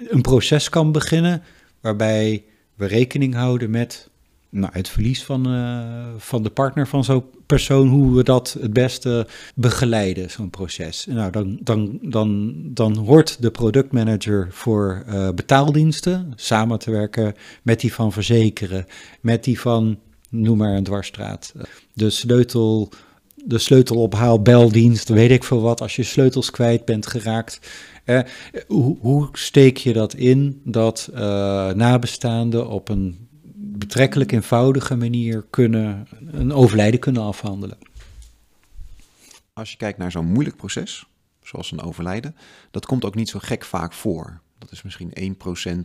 een 0.08 0.22
proces 0.22 0.68
kan 0.68 0.92
beginnen 0.92 1.42
waarbij 1.80 2.44
we 2.74 2.86
rekening 2.86 3.34
houden 3.34 3.70
met 3.70 4.08
nou, 4.48 4.72
het 4.72 4.88
verlies 4.88 5.24
van, 5.24 5.54
uh, 5.54 6.06
van 6.16 6.42
de 6.42 6.50
partner 6.50 6.86
van 6.86 7.04
zo'n 7.04 7.24
persoon, 7.46 7.88
hoe 7.88 8.16
we 8.16 8.22
dat 8.22 8.56
het 8.60 8.72
beste 8.72 9.26
begeleiden, 9.54 10.30
zo'n 10.30 10.50
proces. 10.50 11.06
Nou, 11.06 11.30
dan, 11.30 11.58
dan, 11.60 11.98
dan, 12.02 12.54
dan 12.64 12.96
hoort 12.96 13.42
de 13.42 13.50
productmanager 13.50 14.48
voor 14.50 15.04
uh, 15.08 15.28
betaaldiensten 15.30 16.32
samen 16.36 16.78
te 16.78 16.90
werken 16.90 17.34
met 17.62 17.80
die 17.80 17.94
van 17.94 18.12
verzekeren, 18.12 18.86
met 19.20 19.44
die 19.44 19.60
van, 19.60 19.98
noem 20.30 20.58
maar 20.58 20.76
een 20.76 20.84
dwarsstraat, 20.84 21.54
de 21.92 22.10
sleutel 22.10 22.92
de 23.46 23.58
sleutelophaalbeldienst, 23.58 25.08
weet 25.08 25.30
ik 25.30 25.44
veel 25.44 25.60
wat, 25.60 25.80
als 25.80 25.96
je 25.96 26.02
sleutels 26.02 26.50
kwijt 26.50 26.84
bent 26.84 27.06
geraakt. 27.06 27.60
Uh, 28.04 28.20
hoe, 28.66 28.96
hoe, 29.00 29.28
steek 29.32 29.76
je 29.76 29.92
dat 29.92 30.14
in 30.14 30.60
dat 30.64 31.10
uh, 31.12 31.18
nabestaanden 31.70 32.68
op 32.68 32.88
een 32.88 33.28
betrekkelijk 33.54 34.32
eenvoudige 34.32 34.96
manier 34.96 35.46
kunnen, 35.50 36.08
een 36.30 36.52
overlijden 36.52 37.00
kunnen 37.00 37.22
afhandelen. 37.22 37.78
Als 39.52 39.70
je 39.70 39.76
kijkt 39.76 39.98
naar 39.98 40.10
zo'n 40.10 40.32
moeilijk 40.32 40.56
proces, 40.56 41.06
zoals 41.42 41.72
een 41.72 41.80
overlijden, 41.80 42.36
dat 42.70 42.86
komt 42.86 43.04
ook 43.04 43.14
niet 43.14 43.28
zo 43.28 43.38
gek 43.38 43.64
vaak 43.64 43.92
voor. 43.92 44.40
Dat 44.58 44.72
is 44.72 44.82
misschien 44.82 45.36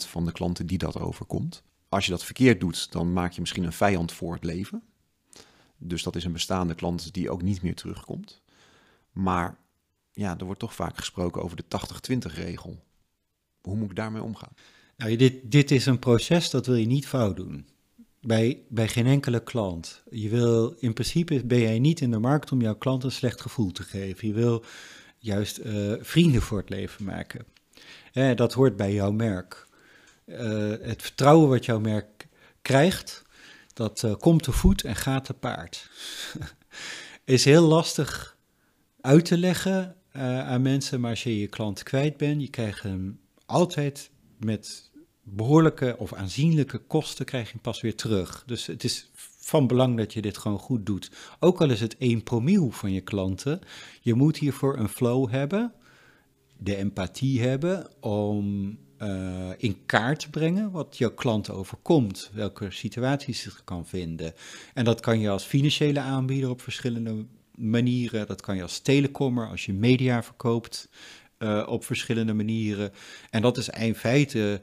1% 0.04 0.08
van 0.08 0.26
de 0.26 0.32
klanten 0.32 0.66
die 0.66 0.78
dat 0.78 1.00
overkomt. 1.00 1.64
Als 1.90 2.06
je 2.06 2.12
dat 2.12 2.24
verkeerd 2.24 2.60
doet, 2.60 2.92
dan 2.92 3.14
maak 3.14 3.32
je 3.32 3.42
misschien 3.42 3.64
een 3.64 3.74
vijand 3.74 4.12
voor 4.12 4.34
het 4.34 4.44
leven. 4.44 4.84
Dus 5.84 6.04
dat 6.04 6.16
is 6.16 6.24
een 6.24 6.32
bestaande 6.32 6.76
klant 6.76 7.14
die 7.14 7.30
ook 7.30 7.42
niet 7.42 7.62
meer 7.62 7.76
terugkomt. 7.76 8.42
Maar 9.12 9.58
ja, 10.12 10.38
er 10.38 10.46
wordt 10.46 10.60
toch 10.60 10.76
vaak 10.76 10.98
gesproken 10.98 11.44
over 11.44 11.58
de 11.58 11.64
80-20 12.30 12.34
regel. 12.34 12.84
Hoe 13.62 13.76
moet 13.76 13.90
ik 13.90 13.96
daarmee 13.96 14.24
omgaan? 14.24 14.54
Nou, 14.98 15.16
dit, 15.16 15.52
dit 15.52 15.72
is 15.72 15.86
een 15.86 16.00
proces 16.00 16.50
dat 16.50 16.66
wil 16.66 16.76
je 16.76 16.86
niet 16.86 17.08
fout 17.08 17.36
doen. 17.36 17.68
Bij, 18.22 18.66
bij 18.70 18.88
geen 18.88 19.08
enkele 19.08 19.44
klant. 19.44 20.04
Je 20.10 20.30
wil, 20.30 20.76
in 20.80 20.94
principe 20.94 21.46
ben 21.46 21.60
jij 21.60 21.80
niet 21.80 22.02
in 22.02 22.12
de 22.12 22.20
markt 22.20 22.52
om 22.52 22.62
jouw 22.62 22.76
klant 22.76 23.04
een 23.04 23.12
slecht 23.12 23.42
gevoel 23.42 23.72
te 23.72 23.84
geven. 23.84 24.28
Je 24.28 24.34
wil 24.34 24.64
juist 25.18 25.60
uh, 25.60 25.94
vrienden 26.00 26.42
voor 26.42 26.58
het 26.58 26.70
leven 26.70 27.06
maken. 27.06 27.46
Eh, 28.14 28.36
dat 28.36 28.54
hoort 28.54 28.76
bij 28.76 28.94
jouw 28.94 29.12
merk. 29.12 29.68
Uh, 30.26 30.38
het 30.82 31.02
vertrouwen 31.02 31.50
wat 31.50 31.66
jouw 31.66 31.80
merk 31.80 32.28
krijgt, 32.62 33.24
dat 33.74 34.04
uh, 34.04 34.16
komt 34.16 34.44
te 34.44 34.52
voet 34.52 34.84
en 34.84 34.96
gaat 34.96 35.26
te 35.26 35.34
paard. 35.34 35.90
is 37.26 37.46
heel 37.46 37.68
lastig 37.68 38.38
uit 39.02 39.26
te 39.26 39.38
leggen 39.38 39.96
aan 40.14 40.62
mensen, 40.62 41.00
maar 41.00 41.10
als 41.10 41.24
je 41.24 41.40
je 41.40 41.48
klant 41.48 41.84
kwijt 41.84 42.18
bent, 42.18 42.42
je 42.42 42.50
krijgt 42.50 42.84
hem 42.84 43.20
altijd 43.46 44.12
met 44.38 44.92
behoorlijke 45.24 45.96
of 45.98 46.14
aanzienlijke 46.14 46.78
kosten 46.78 47.26
krijg 47.26 47.46
je 47.46 47.52
hem 47.52 47.62
pas 47.62 47.82
weer 47.82 47.96
terug. 47.96 48.44
Dus 48.46 48.66
het 48.66 48.84
is 48.84 49.12
van 49.40 49.68
belang 49.68 49.98
dat 49.98 50.14
je 50.14 50.22
dit 50.22 50.38
gewoon 50.38 50.60
goed 50.60 50.86
doet. 50.86 51.12
Ook 51.40 51.62
al 51.62 51.70
is 51.70 51.80
het 51.80 51.98
1 51.98 52.24
promiel 52.24 52.72
van 52.72 52.92
je 52.92 53.02
klanten, 53.02 53.60
je 54.02 54.14
moet 54.14 54.38
hiervoor 54.38 54.78
een 54.78 54.90
flow 54.90 55.30
hebben, 55.30 55.74
de 56.58 56.76
empathie 56.76 57.42
hebben 57.42 58.02
om 58.02 58.78
uh, 59.02 59.50
in 59.58 59.78
kaart 59.86 60.32
brengen 60.32 60.72
wat 60.72 60.98
jouw 60.98 61.14
klant 61.14 61.50
overkomt, 61.50 62.30
welke 62.34 62.72
situaties 62.72 63.42
zich 63.42 63.62
kan 63.64 63.88
vinden. 63.88 64.34
En 64.74 64.86
dat 64.86 65.00
kan 65.00 65.20
je 65.20 65.30
als 65.30 65.44
financiële 65.44 66.00
aanbieder 66.00 66.50
op 66.50 66.62
verschillende 66.62 67.26
manieren, 67.56 68.28
dat 68.28 68.42
kan 68.42 68.56
je 68.56 68.62
als 68.62 68.80
telecommer, 68.80 69.48
als 69.48 69.66
je 69.66 69.74
media 69.74 70.24
verkoopt, 70.24 70.90
uh, 71.40 71.68
op 71.68 71.86
verschillende 71.86 72.34
manieren. 72.34 72.92
En 73.30 73.42
dat 73.42 73.58
is 73.58 73.70
in 73.70 73.96
feite 73.96 74.62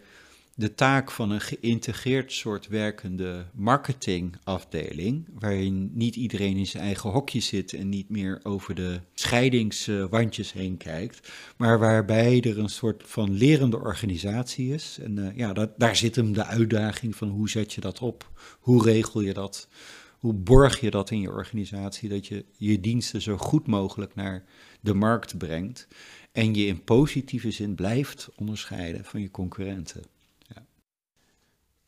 de 0.58 0.74
taak 0.74 1.10
van 1.10 1.30
een 1.30 1.40
geïntegreerd 1.40 2.32
soort 2.32 2.68
werkende 2.68 3.46
marketingafdeling, 3.54 5.26
waarin 5.38 5.90
niet 5.94 6.16
iedereen 6.16 6.56
in 6.56 6.66
zijn 6.66 6.82
eigen 6.82 7.10
hokje 7.10 7.40
zit 7.40 7.72
en 7.72 7.88
niet 7.88 8.08
meer 8.08 8.40
over 8.42 8.74
de 8.74 9.00
scheidingswandjes 9.14 10.52
heen 10.52 10.76
kijkt, 10.76 11.32
maar 11.56 11.78
waarbij 11.78 12.40
er 12.40 12.58
een 12.58 12.68
soort 12.68 13.02
van 13.06 13.32
lerende 13.32 13.80
organisatie 13.80 14.74
is. 14.74 14.98
En 15.02 15.16
uh, 15.16 15.36
ja, 15.36 15.52
dat, 15.52 15.70
daar 15.76 15.96
zit 15.96 16.16
hem 16.16 16.32
de 16.32 16.44
uitdaging 16.44 17.16
van 17.16 17.28
hoe 17.28 17.48
zet 17.48 17.72
je 17.72 17.80
dat 17.80 18.00
op? 18.00 18.30
Hoe 18.60 18.82
regel 18.82 19.20
je 19.20 19.34
dat? 19.34 19.68
Hoe 20.18 20.34
borg 20.34 20.80
je 20.80 20.90
dat 20.90 21.10
in 21.10 21.20
je 21.20 21.30
organisatie, 21.30 22.08
dat 22.08 22.26
je 22.26 22.44
je 22.56 22.80
diensten 22.80 23.22
zo 23.22 23.36
goed 23.36 23.66
mogelijk 23.66 24.14
naar 24.14 24.44
de 24.80 24.94
markt 24.94 25.38
brengt 25.38 25.88
en 26.32 26.54
je 26.54 26.66
in 26.66 26.84
positieve 26.84 27.50
zin 27.50 27.74
blijft 27.74 28.28
onderscheiden 28.36 29.04
van 29.04 29.20
je 29.20 29.30
concurrenten? 29.30 30.16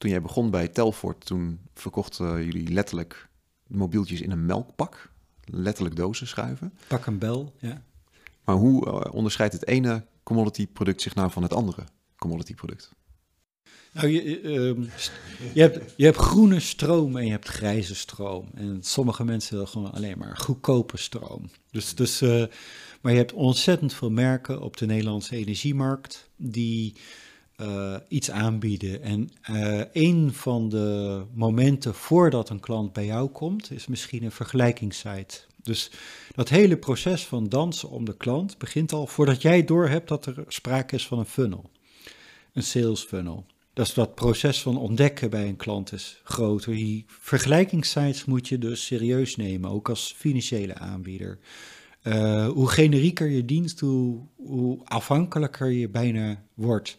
Toen 0.00 0.10
jij 0.10 0.22
begon 0.22 0.50
bij 0.50 0.68
Telfort, 0.68 1.26
toen 1.26 1.60
verkochten 1.74 2.44
jullie 2.44 2.72
letterlijk 2.72 3.28
mobieltjes 3.66 4.20
in 4.20 4.30
een 4.30 4.46
melkpak. 4.46 5.10
Letterlijk 5.44 5.96
dozen 5.96 6.26
schuiven. 6.26 6.72
Pak 6.86 7.06
een 7.06 7.18
bel, 7.18 7.54
ja. 7.58 7.82
Maar 8.44 8.54
hoe 8.56 8.86
uh, 8.86 9.14
onderscheidt 9.14 9.52
het 9.52 9.66
ene 9.66 10.04
commodity 10.22 10.66
product 10.66 11.02
zich 11.02 11.14
nou 11.14 11.30
van 11.30 11.42
het 11.42 11.52
andere 11.52 11.84
commodity 12.16 12.54
product? 12.54 12.90
Nou, 13.92 14.08
je, 14.08 14.42
uh, 14.42 14.88
je, 15.54 15.60
hebt, 15.60 15.94
je 15.96 16.04
hebt 16.04 16.16
groene 16.16 16.60
stroom 16.60 17.16
en 17.16 17.24
je 17.24 17.30
hebt 17.30 17.48
grijze 17.48 17.94
stroom. 17.94 18.48
En 18.54 18.78
sommige 18.82 19.24
mensen 19.24 19.52
willen 19.52 19.68
gewoon 19.68 19.92
alleen 19.92 20.18
maar 20.18 20.36
goedkope 20.36 20.96
stroom. 20.96 21.50
Dus, 21.70 21.94
dus, 21.94 22.22
uh, 22.22 22.44
maar 23.00 23.12
je 23.12 23.18
hebt 23.18 23.32
ontzettend 23.32 23.94
veel 23.94 24.10
merken 24.10 24.60
op 24.60 24.76
de 24.76 24.86
Nederlandse 24.86 25.36
energiemarkt 25.36 26.30
die 26.36 26.94
uh, 27.60 27.96
iets 28.08 28.30
aanbieden. 28.30 29.02
En 29.02 29.30
uh, 29.50 29.82
een 29.92 30.32
van 30.32 30.68
de 30.68 31.22
momenten 31.34 31.94
voordat 31.94 32.48
een 32.48 32.60
klant 32.60 32.92
bij 32.92 33.06
jou 33.06 33.28
komt, 33.28 33.70
is 33.70 33.86
misschien 33.86 34.22
een 34.22 34.32
vergelijkingssite. 34.32 35.40
Dus 35.62 35.90
dat 36.34 36.48
hele 36.48 36.76
proces 36.76 37.26
van 37.26 37.48
dansen 37.48 37.90
om 37.90 38.04
de 38.04 38.16
klant 38.16 38.58
begint 38.58 38.92
al 38.92 39.06
voordat 39.06 39.42
jij 39.42 39.64
doorhebt 39.64 40.08
dat 40.08 40.26
er 40.26 40.44
sprake 40.48 40.94
is 40.94 41.06
van 41.06 41.18
een 41.18 41.26
funnel. 41.26 41.70
Een 42.52 42.62
sales 42.62 43.02
funnel. 43.02 43.46
Dus 43.72 43.94
dat 43.94 44.14
proces 44.14 44.62
van 44.62 44.78
ontdekken 44.78 45.30
bij 45.30 45.48
een 45.48 45.56
klant 45.56 45.92
is 45.92 46.20
groter. 46.24 46.74
Die 46.74 47.04
vergelijkingssites 47.08 48.24
moet 48.24 48.48
je 48.48 48.58
dus 48.58 48.86
serieus 48.86 49.36
nemen, 49.36 49.70
ook 49.70 49.88
als 49.88 50.14
financiële 50.16 50.74
aanbieder. 50.74 51.38
Uh, 52.02 52.48
hoe 52.48 52.68
generieker 52.68 53.28
je 53.28 53.44
dienst, 53.44 53.80
hoe 53.80 54.78
afhankelijker 54.84 55.70
je 55.70 55.88
bijna 55.88 56.42
wordt. 56.54 56.98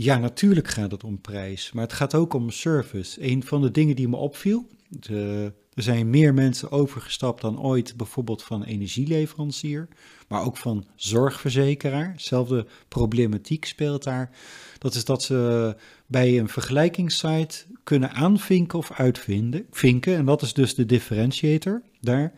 Ja, 0.00 0.18
natuurlijk 0.18 0.68
gaat 0.68 0.90
het 0.90 1.04
om 1.04 1.20
prijs, 1.20 1.72
maar 1.72 1.82
het 1.82 1.92
gaat 1.92 2.14
ook 2.14 2.34
om 2.34 2.50
service. 2.50 3.24
Een 3.24 3.44
van 3.44 3.62
de 3.62 3.70
dingen 3.70 3.96
die 3.96 4.08
me 4.08 4.16
opviel, 4.16 4.66
de, 4.88 5.52
er 5.74 5.82
zijn 5.82 6.10
meer 6.10 6.34
mensen 6.34 6.70
overgestapt 6.70 7.40
dan 7.40 7.60
ooit, 7.60 7.96
bijvoorbeeld 7.96 8.42
van 8.42 8.64
energieleverancier, 8.64 9.88
maar 10.28 10.44
ook 10.44 10.56
van 10.56 10.86
zorgverzekeraar. 10.96 12.14
Zelfde 12.16 12.66
problematiek 12.88 13.64
speelt 13.64 14.02
daar. 14.02 14.30
Dat 14.78 14.94
is 14.94 15.04
dat 15.04 15.22
ze 15.22 15.76
bij 16.06 16.38
een 16.38 16.48
vergelijkingssite 16.48 17.64
kunnen 17.84 18.10
aanvinken 18.10 18.78
of 18.78 18.92
uitvinden, 18.92 19.66
vinken, 19.70 20.16
en 20.16 20.24
dat 20.24 20.42
is 20.42 20.52
dus 20.52 20.74
de 20.74 20.86
differentiator 20.86 21.82
daar. 22.00 22.32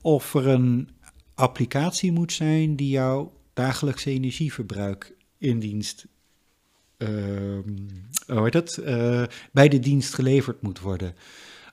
Of 0.00 0.34
er 0.34 0.46
een 0.46 0.88
applicatie 1.34 2.12
moet 2.12 2.32
zijn 2.32 2.76
die 2.76 2.90
jouw 2.90 3.32
dagelijkse 3.52 4.10
energieverbruik 4.10 5.14
in 5.38 5.58
dienst 5.58 6.06
hoe 8.26 8.42
heet 8.42 8.52
dat, 8.52 8.78
uh, 8.80 9.22
bij 9.52 9.68
de 9.68 9.78
dienst 9.78 10.14
geleverd 10.14 10.62
moet 10.62 10.80
worden. 10.80 11.14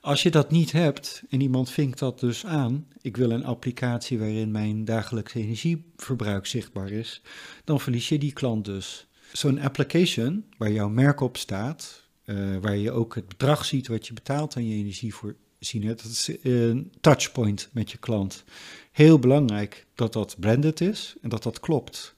Als 0.02 0.24
je 0.24 0.32
dat 0.32 0.52
niet 0.52 0.72
hebt 0.72 1.24
en 1.30 1.42
iemand 1.42 1.70
vinkt 1.70 2.00
dat 2.00 2.20
dus 2.20 2.46
aan, 2.46 2.88
ik 3.02 3.18
wil 3.18 3.32
een 3.32 3.46
applicatie 3.46 4.20
waarin 4.20 4.52
mijn 4.52 4.86
dagelijkse 4.86 5.40
energieverbruik 5.40 6.46
zichtbaar 6.46 6.90
is, 6.90 7.22
dan 7.64 7.80
verlies 7.80 8.10
je 8.10 8.18
die 8.18 8.34
klant 8.34 8.66
dus. 8.66 9.08
Zo'n 9.32 9.60
application 9.60 10.46
waar 10.58 10.72
jouw 10.72 10.90
merk 10.90 11.20
op 11.20 11.38
staat, 11.38 12.04
uh, 12.26 12.58
waar 12.62 12.78
je 12.78 12.92
ook 12.92 13.16
het 13.16 13.28
bedrag 13.28 13.66
ziet 13.66 13.88
wat 13.88 14.08
je 14.08 14.14
betaalt 14.14 14.56
aan 14.56 14.68
je 14.68 14.76
energievoorziener, 15.60 15.96
dat 15.96 16.06
is 16.06 16.30
een 16.44 16.92
touchpoint 17.02 17.70
met 17.72 17.92
je 17.92 17.98
klant. 17.98 18.44
Heel 18.92 19.20
belangrijk 19.20 19.86
dat 19.96 20.14
dat 20.14 20.36
branded 20.40 20.82
is 20.82 21.16
en 21.22 21.30
dat 21.30 21.44
dat 21.44 21.60
klopt 21.60 22.16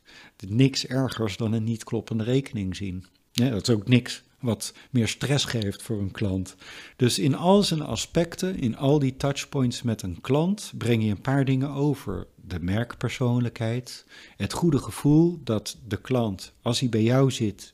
niks 0.47 0.85
ergers 0.85 1.37
dan 1.37 1.53
een 1.53 1.63
niet 1.63 1.83
kloppende 1.83 2.23
rekening 2.23 2.75
zien. 2.75 3.05
Dat 3.31 3.67
is 3.67 3.75
ook 3.75 3.87
niks 3.87 4.23
wat 4.39 4.73
meer 4.91 5.07
stress 5.07 5.45
geeft 5.45 5.81
voor 5.81 5.99
een 5.99 6.11
klant. 6.11 6.55
Dus 6.95 7.19
in 7.19 7.35
al 7.35 7.63
zijn 7.63 7.81
aspecten, 7.81 8.59
in 8.59 8.77
al 8.77 8.99
die 8.99 9.17
touchpoints 9.17 9.81
met 9.81 10.01
een 10.01 10.21
klant, 10.21 10.71
breng 10.77 11.03
je 11.03 11.09
een 11.09 11.21
paar 11.21 11.45
dingen 11.45 11.69
over. 11.69 12.27
De 12.35 12.59
merkpersoonlijkheid, 12.59 14.05
het 14.37 14.53
goede 14.53 14.77
gevoel 14.77 15.39
dat 15.43 15.77
de 15.87 16.01
klant, 16.01 16.53
als 16.61 16.79
hij 16.79 16.89
bij 16.89 17.03
jou 17.03 17.31
zit, 17.31 17.73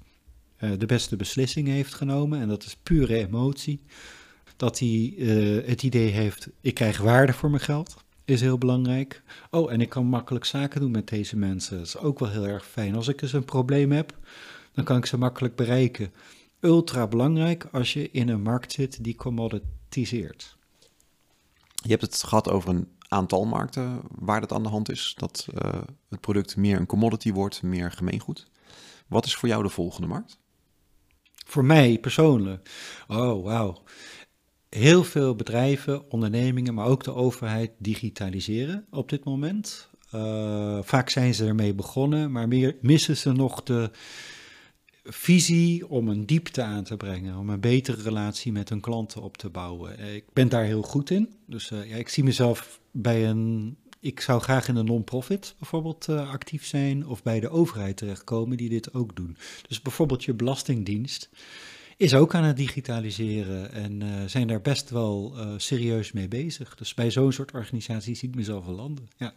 eh, 0.57 0.71
de 0.77 0.85
beste 0.85 1.15
beslissing 1.15 1.67
heeft 1.67 1.93
genomen. 1.93 2.39
En 2.39 2.47
dat 2.47 2.63
is 2.63 2.75
pure 2.83 3.17
emotie. 3.17 3.81
Dat 4.55 4.79
hij 4.79 5.13
uh, 5.17 5.67
het 5.67 5.83
idee 5.83 6.09
heeft, 6.09 6.49
ik 6.61 6.73
krijg 6.73 6.97
waarde 6.97 7.33
voor 7.33 7.49
mijn 7.49 7.61
geld 7.61 8.03
is 8.25 8.41
heel 8.41 8.57
belangrijk. 8.57 9.23
Oh, 9.49 9.71
en 9.71 9.81
ik 9.81 9.89
kan 9.89 10.05
makkelijk 10.05 10.45
zaken 10.45 10.81
doen 10.81 10.91
met 10.91 11.07
deze 11.07 11.37
mensen. 11.37 11.77
Dat 11.77 11.85
is 11.85 11.97
ook 11.97 12.19
wel 12.19 12.29
heel 12.29 12.47
erg 12.47 12.65
fijn. 12.65 12.95
Als 12.95 13.07
ik 13.07 13.21
eens 13.21 13.33
een 13.33 13.45
probleem 13.45 13.91
heb, 13.91 14.17
dan 14.71 14.83
kan 14.83 14.97
ik 14.97 15.05
ze 15.05 15.17
makkelijk 15.17 15.55
bereiken. 15.55 16.13
Ultra 16.59 17.07
belangrijk 17.07 17.67
als 17.71 17.93
je 17.93 18.11
in 18.11 18.29
een 18.29 18.41
markt 18.41 18.71
zit 18.71 19.03
die 19.03 19.15
commoditiseert. 19.15 20.57
Je 21.73 21.89
hebt 21.89 22.01
het 22.01 22.23
gehad 22.23 22.49
over 22.49 22.69
een 22.69 22.87
aantal 23.07 23.45
markten 23.45 24.01
waar 24.09 24.39
dat 24.39 24.51
aan 24.51 24.63
de 24.63 24.69
hand 24.69 24.91
is. 24.91 25.13
Dat 25.17 25.47
uh, 25.53 25.81
het 26.09 26.19
product 26.19 26.55
meer 26.55 26.79
een 26.79 26.85
commodity 26.85 27.31
wordt, 27.31 27.61
meer 27.61 27.91
gemeengoed. 27.91 28.47
Wat 29.07 29.25
is 29.25 29.35
voor 29.35 29.49
jou 29.49 29.63
de 29.63 29.69
volgende 29.69 30.07
markt? 30.07 30.39
Voor 31.45 31.65
mij 31.65 31.97
persoonlijk? 31.99 32.69
Oh, 33.07 33.43
wauw 33.43 33.83
heel 34.73 35.03
veel 35.03 35.35
bedrijven, 35.35 36.11
ondernemingen, 36.11 36.73
maar 36.73 36.85
ook 36.85 37.03
de 37.03 37.13
overheid 37.13 37.71
digitaliseren 37.77 38.85
op 38.89 39.09
dit 39.09 39.23
moment. 39.23 39.89
Uh, 40.15 40.79
vaak 40.81 41.09
zijn 41.09 41.33
ze 41.33 41.45
ermee 41.45 41.73
begonnen, 41.73 42.31
maar 42.31 42.47
meer 42.47 42.75
missen 42.81 43.17
ze 43.17 43.31
nog 43.31 43.63
de 43.63 43.91
visie 45.03 45.87
om 45.89 46.07
een 46.07 46.25
diepte 46.25 46.61
aan 46.61 46.83
te 46.83 46.97
brengen, 46.97 47.37
om 47.37 47.49
een 47.49 47.59
betere 47.59 48.01
relatie 48.01 48.51
met 48.51 48.69
hun 48.69 48.79
klanten 48.79 49.21
op 49.21 49.37
te 49.37 49.49
bouwen. 49.49 49.97
Eh, 49.97 50.15
ik 50.15 50.25
ben 50.33 50.49
daar 50.49 50.63
heel 50.63 50.81
goed 50.81 51.09
in. 51.09 51.33
Dus 51.47 51.71
uh, 51.71 51.89
ja, 51.89 51.95
ik 51.95 52.09
zie 52.09 52.23
mezelf 52.23 52.79
bij 52.91 53.29
een. 53.29 53.77
Ik 53.99 54.19
zou 54.19 54.41
graag 54.41 54.67
in 54.67 54.75
een 54.75 54.85
non-profit 54.85 55.55
bijvoorbeeld 55.59 56.09
actief 56.09 56.65
zijn 56.65 57.07
of 57.07 57.23
bij 57.23 57.39
de 57.39 57.49
overheid 57.49 57.97
terechtkomen 57.97 58.57
die 58.57 58.69
dit 58.69 58.93
ook 58.93 59.15
doen. 59.15 59.37
Dus 59.67 59.81
bijvoorbeeld 59.81 60.23
je 60.23 60.33
belastingdienst 60.33 61.29
is 61.97 62.13
ook 62.13 62.35
aan 62.35 62.43
het 62.43 62.57
digitaliseren 62.57 63.71
en 63.71 64.01
uh, 64.01 64.09
zijn 64.25 64.47
daar 64.47 64.61
best 64.61 64.89
wel 64.89 65.35
serieus 65.57 66.11
mee 66.11 66.27
bezig. 66.27 66.75
Dus 66.75 66.93
bij 66.93 67.11
zo'n 67.11 67.31
soort 67.31 67.51
organisatie 67.51 68.15
zie 68.15 68.29
ik 68.29 68.35
mezelf 68.35 68.65
wel 68.65 68.75
landen. 68.75 69.07
Ja. 69.17 69.33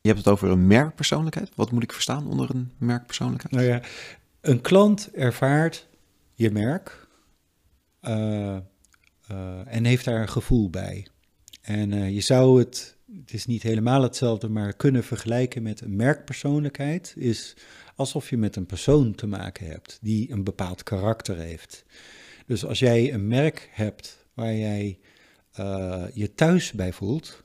Je 0.00 0.12
hebt 0.12 0.24
het 0.24 0.34
over 0.34 0.50
een 0.50 0.66
merkpersoonlijkheid. 0.66 1.50
Wat 1.54 1.70
moet 1.70 1.82
ik 1.82 1.92
verstaan 1.92 2.26
onder 2.26 2.50
een 2.50 2.72
merkpersoonlijkheid? 2.78 3.54
Nou 3.54 3.66
ja, 3.66 3.82
een 4.40 4.60
klant 4.60 5.10
ervaart 5.12 5.88
je 6.34 6.50
merk 6.50 7.06
uh, 8.02 8.56
uh, 9.30 9.74
en 9.74 9.84
heeft 9.84 10.04
daar 10.04 10.20
een 10.20 10.28
gevoel 10.28 10.70
bij. 10.70 11.06
En 11.62 12.12
je 12.14 12.20
zou 12.20 12.58
het, 12.58 12.96
het 13.20 13.32
is 13.32 13.46
niet 13.46 13.62
helemaal 13.62 14.02
hetzelfde, 14.02 14.48
maar 14.48 14.72
kunnen 14.72 15.04
vergelijken 15.04 15.62
met 15.62 15.80
een 15.80 15.96
merkpersoonlijkheid. 15.96 17.14
Is 17.16 17.56
alsof 17.96 18.30
je 18.30 18.36
met 18.36 18.56
een 18.56 18.66
persoon 18.66 19.14
te 19.14 19.26
maken 19.26 19.66
hebt 19.66 19.98
die 20.02 20.30
een 20.30 20.44
bepaald 20.44 20.82
karakter 20.82 21.36
heeft. 21.36 21.84
Dus 22.46 22.64
als 22.64 22.78
jij 22.78 23.12
een 23.12 23.26
merk 23.26 23.68
hebt 23.72 24.26
waar 24.34 24.54
jij 24.54 24.98
je 26.14 26.32
thuis 26.34 26.72
bij 26.72 26.92
voelt, 26.92 27.44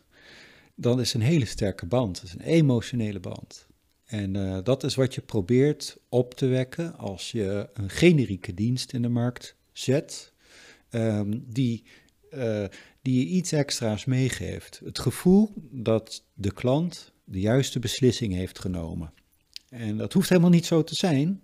dan 0.75 0.99
is 0.99 1.13
een 1.13 1.21
hele 1.21 1.45
sterke 1.45 1.85
band. 1.85 2.23
Is 2.23 2.33
een 2.33 2.41
emotionele 2.41 3.19
band. 3.19 3.67
En 4.05 4.35
uh, 4.35 4.57
dat 4.63 4.83
is 4.83 4.95
wat 4.95 5.15
je 5.15 5.21
probeert 5.21 5.97
op 6.09 6.33
te 6.33 6.45
wekken 6.45 6.97
als 6.97 7.31
je 7.31 7.69
een 7.73 7.89
generieke 7.89 8.53
dienst 8.53 8.93
in 8.93 9.01
de 9.01 9.09
markt 9.09 9.55
zet, 9.71 10.33
um, 10.89 11.45
die, 11.47 11.83
uh, 12.33 12.65
die 13.01 13.19
je 13.19 13.25
iets 13.25 13.51
extra's 13.51 14.05
meegeeft. 14.05 14.81
Het 14.83 14.99
gevoel 14.99 15.53
dat 15.71 16.25
de 16.33 16.53
klant 16.53 17.13
de 17.23 17.39
juiste 17.39 17.79
beslissing 17.79 18.33
heeft 18.33 18.59
genomen. 18.59 19.13
En 19.71 19.97
dat 19.97 20.13
hoeft 20.13 20.29
helemaal 20.29 20.49
niet 20.49 20.65
zo 20.65 20.83
te 20.83 20.95
zijn, 20.95 21.41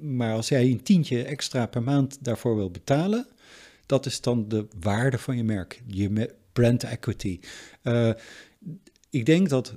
maar 0.00 0.34
als 0.34 0.48
jij 0.48 0.70
een 0.70 0.82
tientje 0.82 1.22
extra 1.24 1.66
per 1.66 1.82
maand 1.82 2.24
daarvoor 2.24 2.56
wil 2.56 2.70
betalen, 2.70 3.26
dat 3.86 4.06
is 4.06 4.20
dan 4.20 4.48
de 4.48 4.66
waarde 4.80 5.18
van 5.18 5.36
je 5.36 5.44
merk, 5.44 5.82
je 5.86 6.34
brand 6.52 6.84
equity. 6.84 7.40
Uh, 7.82 8.12
ik 9.10 9.26
denk 9.26 9.48
dat 9.48 9.74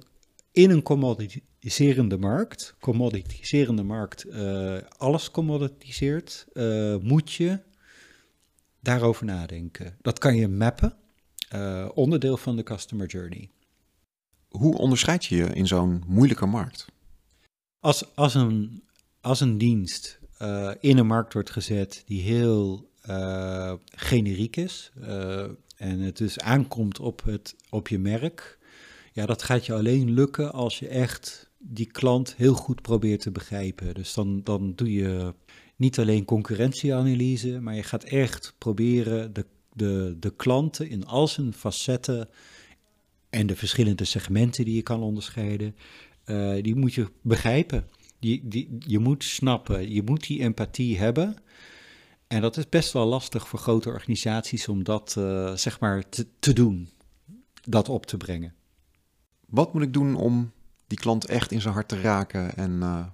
in 0.52 0.70
een 0.70 0.82
commoditiserende 0.82 2.18
markt, 2.18 2.76
commoditiserende 2.80 3.84
markt, 3.84 4.26
uh, 4.26 4.78
alles 4.98 5.32
commoditiseert, 5.32 6.46
uh, 6.54 6.96
moet 6.98 7.32
je 7.32 7.60
daarover 8.80 9.26
nadenken. 9.26 9.98
Dat 10.02 10.20
kan 10.20 10.36
je 10.36 10.48
mappen, 10.48 10.96
onderdeel 11.94 12.38
van 12.38 12.56
de 12.56 12.64
customer 12.64 13.08
journey. 13.08 13.50
Hoe 14.48 14.78
onderscheid 14.78 15.26
je 15.26 15.36
je 15.36 15.46
in 15.46 15.68
zo'n 15.68 16.04
moeilijke 16.08 16.46
markt? 16.46 16.93
Als, 17.84 18.16
als, 18.16 18.34
een, 18.34 18.84
als 19.22 19.40
een 19.40 19.58
dienst 19.58 20.20
in 20.80 20.98
een 20.98 21.08
markt 21.08 21.34
wordt 21.34 21.50
gezet 21.50 22.04
die 22.06 22.22
heel 22.22 22.90
generiek 23.96 24.56
is 24.56 24.92
en 25.78 26.00
het 26.00 26.18
dus 26.18 26.40
aankomt 26.40 27.00
op, 27.00 27.24
het, 27.24 27.56
op 27.70 27.88
je 27.88 28.00
merk, 28.00 28.58
ja, 29.14 29.26
dat 29.26 29.44
gaat 29.44 29.66
je 29.66 29.74
alleen 29.74 30.14
lukken 30.14 30.54
als 30.54 30.80
je 30.80 30.88
echt 30.88 31.50
die 31.58 31.86
klant 31.86 32.36
heel 32.38 32.54
goed 32.54 32.82
probeert 32.82 33.22
te 33.22 33.32
begrijpen. 33.32 33.94
Dus 33.94 34.14
dan, 34.14 34.42
dan 34.44 34.74
doe 34.76 34.94
je 34.94 35.34
niet 35.76 36.00
alleen 36.00 36.26
concurrentieanalyse, 36.26 37.60
maar 37.60 37.76
je 37.76 37.84
gaat 37.84 38.04
echt 38.04 38.54
proberen 38.58 39.34
de, 39.34 39.46
de, 39.74 40.16
de 40.20 40.36
klanten 40.36 40.90
in 40.90 41.06
al 41.06 41.28
zijn 41.28 41.54
facetten 41.54 42.30
en 43.30 43.48
de 43.48 43.56
verschillende 43.56 44.06
segmenten 44.06 44.66
die 44.66 44.76
je 44.76 44.82
kan 44.82 45.02
onderscheiden, 45.02 45.76
uh, 46.26 46.64
die 46.64 46.76
moet 46.76 46.94
je 46.94 47.12
begrijpen. 47.22 47.88
Die, 48.20 48.48
die, 48.48 48.76
je 48.80 49.00
moet 49.00 49.24
snappen, 49.24 49.94
je 49.94 50.04
moet 50.04 50.28
die 50.28 50.40
empathie 50.42 50.98
hebben. 50.98 51.36
En 52.28 52.42
dat 52.42 52.58
is 52.58 52.70
best 52.70 52.94
wel 52.94 53.06
lastig 53.06 53.48
voor 53.48 53.60
grote 53.60 53.90
organisaties 53.90 54.68
om 54.68 54.84
dat 54.84 55.16
uh, 55.18 55.56
zeg 55.56 55.80
maar 55.80 56.10
te, 56.10 56.28
te 56.40 56.54
doen, 56.54 56.90
dat 57.62 57.90
op 57.90 58.06
te 58.06 58.18
brengen. 58.18 58.54
Wat 59.46 59.74
moet 59.74 59.84
ik 59.84 59.94
doen 59.94 60.16
om 60.16 60.52
die 60.88 60.98
klant 60.98 61.26
echt 61.26 61.52
in 61.52 61.62
zijn 61.62 61.74
hart 61.74 61.88
te 61.88 62.02
raken 62.02 62.56
en 62.56 62.72
uh, 62.72 63.06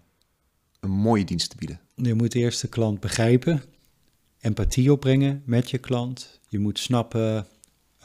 een 0.79 0.91
mooie 0.91 1.25
dienst 1.25 1.49
te 1.49 1.57
bieden? 1.57 1.79
Je 1.95 2.13
moet 2.13 2.35
eerst 2.35 2.61
de 2.61 2.67
klant 2.67 2.99
begrijpen, 2.99 3.63
empathie 4.39 4.91
opbrengen 4.91 5.41
met 5.45 5.69
je 5.69 5.77
klant. 5.77 6.39
Je 6.47 6.59
moet 6.59 6.79
snappen, 6.79 7.47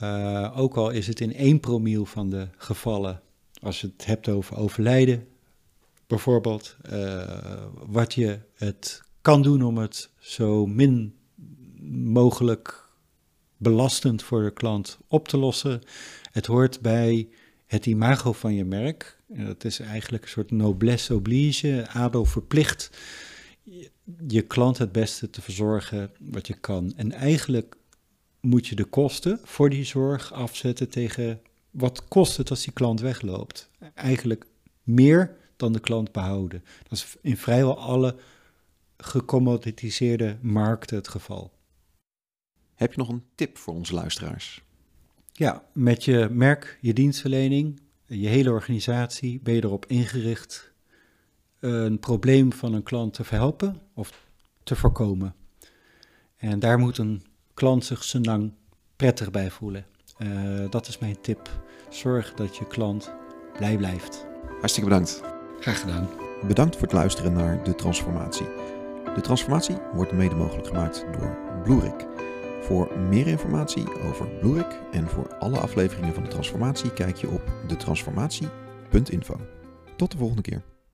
uh, 0.03 0.53
ook 0.57 0.77
al 0.77 0.91
is 0.91 1.07
het 1.07 1.21
in 1.21 1.35
één 1.35 1.61
promiel 1.61 2.05
van 2.05 2.31
de 2.31 2.49
gevallen, 2.57 3.23
als 3.65 3.81
je 3.81 3.93
het 3.97 4.07
hebt 4.07 4.29
over 4.29 4.57
overlijden, 4.57 5.27
bijvoorbeeld, 6.07 6.77
uh, 6.93 7.65
wat 7.87 8.15
je 8.15 8.39
het 8.55 9.03
kan 9.21 9.43
doen 9.43 9.63
om 9.63 9.79
het 9.79 10.11
zo 10.19 10.67
min 10.67 11.15
mogelijk 12.03 12.89
belastend 13.57 14.23
voor 14.23 14.43
de 14.43 14.53
klant 14.53 14.99
op 15.09 15.29
te 15.29 15.37
lossen. 15.37 15.81
Het 16.31 16.47
hoort 16.47 16.81
bij 16.81 17.29
het 17.67 17.87
imago 17.87 18.33
van 18.33 18.55
je 18.55 18.65
merk. 18.65 19.19
En 19.33 19.47
dat 19.47 19.65
is 19.65 19.81
eigenlijk 19.81 20.23
een 20.23 20.31
soort 20.31 20.51
noblesse 20.51 21.15
oblige, 21.15 21.87
adel 21.89 22.25
verplicht 22.25 22.91
je 24.27 24.43
klant 24.43 24.79
het 24.79 24.93
beste 24.93 25.31
te 25.31 25.43
verzorgen 25.43 26.11
wat 26.19 26.47
je 26.47 26.55
kan. 26.55 26.93
En 26.97 27.13
eigenlijk 27.13 27.77
moet 28.41 28.67
je 28.67 28.75
de 28.75 28.85
kosten 28.85 29.41
voor 29.43 29.71
die 29.71 29.85
zorg 29.85 30.33
afzetten 30.33 30.89
tegen 30.89 31.41
wat 31.75 32.09
kost 32.09 32.37
het 32.37 32.51
als 32.51 32.65
die 32.65 32.73
klant 32.73 33.01
wegloopt. 33.01 33.71
Eigenlijk 33.95 34.47
meer 34.83 35.37
dan 35.57 35.73
de 35.73 35.81
klant 35.81 36.13
behouden. 36.13 36.65
Dat 36.83 36.93
is 36.93 37.17
in 37.21 37.37
vrijwel 37.37 37.79
alle 37.79 38.17
gecommoditiseerde 38.97 40.39
markten 40.41 40.97
het 40.97 41.09
geval. 41.09 41.53
Heb 42.75 42.93
je 42.93 42.99
nog 42.99 43.09
een 43.09 43.25
tip 43.35 43.59
voor 43.59 43.75
onze 43.75 43.95
luisteraars? 43.95 44.63
Ja, 45.33 45.65
met 45.73 46.05
je 46.05 46.29
merk, 46.31 46.79
je 46.81 46.93
dienstverlening, 46.93 47.81
je 48.07 48.29
hele 48.29 48.51
organisatie 48.51 49.41
ben 49.43 49.55
je 49.55 49.65
erop 49.65 49.87
ingericht 49.87 50.73
een 51.61 51.99
probleem 51.99 52.53
van 52.53 52.73
een 52.73 52.83
klant 52.83 53.15
te 53.15 53.25
verhelpen 53.25 53.81
of 53.95 54.27
te 54.63 54.77
voorkomen. 54.77 55.35
En 56.37 56.59
daar 56.59 56.79
moet 56.79 56.99
een 56.99 57.25
klant 57.55 57.85
zich 57.85 58.05
zijn 58.05 58.25
lang 58.25 58.53
prettig 58.97 59.31
bij 59.31 59.51
voelen. 59.51 59.87
Uh, 60.19 60.71
dat 60.71 60.89
is 60.89 60.99
mijn 60.99 61.21
tip. 61.21 61.51
Zorg 61.89 62.35
dat 62.35 62.57
je 62.57 62.67
klant 62.67 63.13
blij 63.57 63.77
blijft. 63.77 64.27
Hartstikke 64.59 64.89
bedankt. 64.89 65.23
Graag 65.61 65.81
gedaan. 65.81 66.09
Bedankt 66.47 66.75
voor 66.75 66.85
het 66.85 66.93
luisteren 66.93 67.33
naar 67.33 67.65
De 67.65 67.75
Transformatie. 67.75 68.47
De 69.15 69.21
Transformatie 69.21 69.77
wordt 69.93 70.13
mede 70.13 70.35
mogelijk 70.35 70.67
gemaakt 70.67 71.05
door 71.19 71.37
Bloerik. 71.63 72.07
Voor 72.61 72.99
meer 72.99 73.27
informatie 73.27 74.03
over 74.03 74.29
Bloerik 74.29 74.81
en 74.93 75.09
voor 75.09 75.37
alle 75.39 75.59
afleveringen 75.59 76.15
van 76.15 76.23
de 76.23 76.29
Transformatie 76.29 76.93
kijk 76.93 77.17
je 77.17 77.29
op 77.29 77.43
detransformatie.info. 77.67 79.37
Tot 79.97 80.11
de 80.11 80.17
volgende 80.17 80.43
keer. 80.43 80.63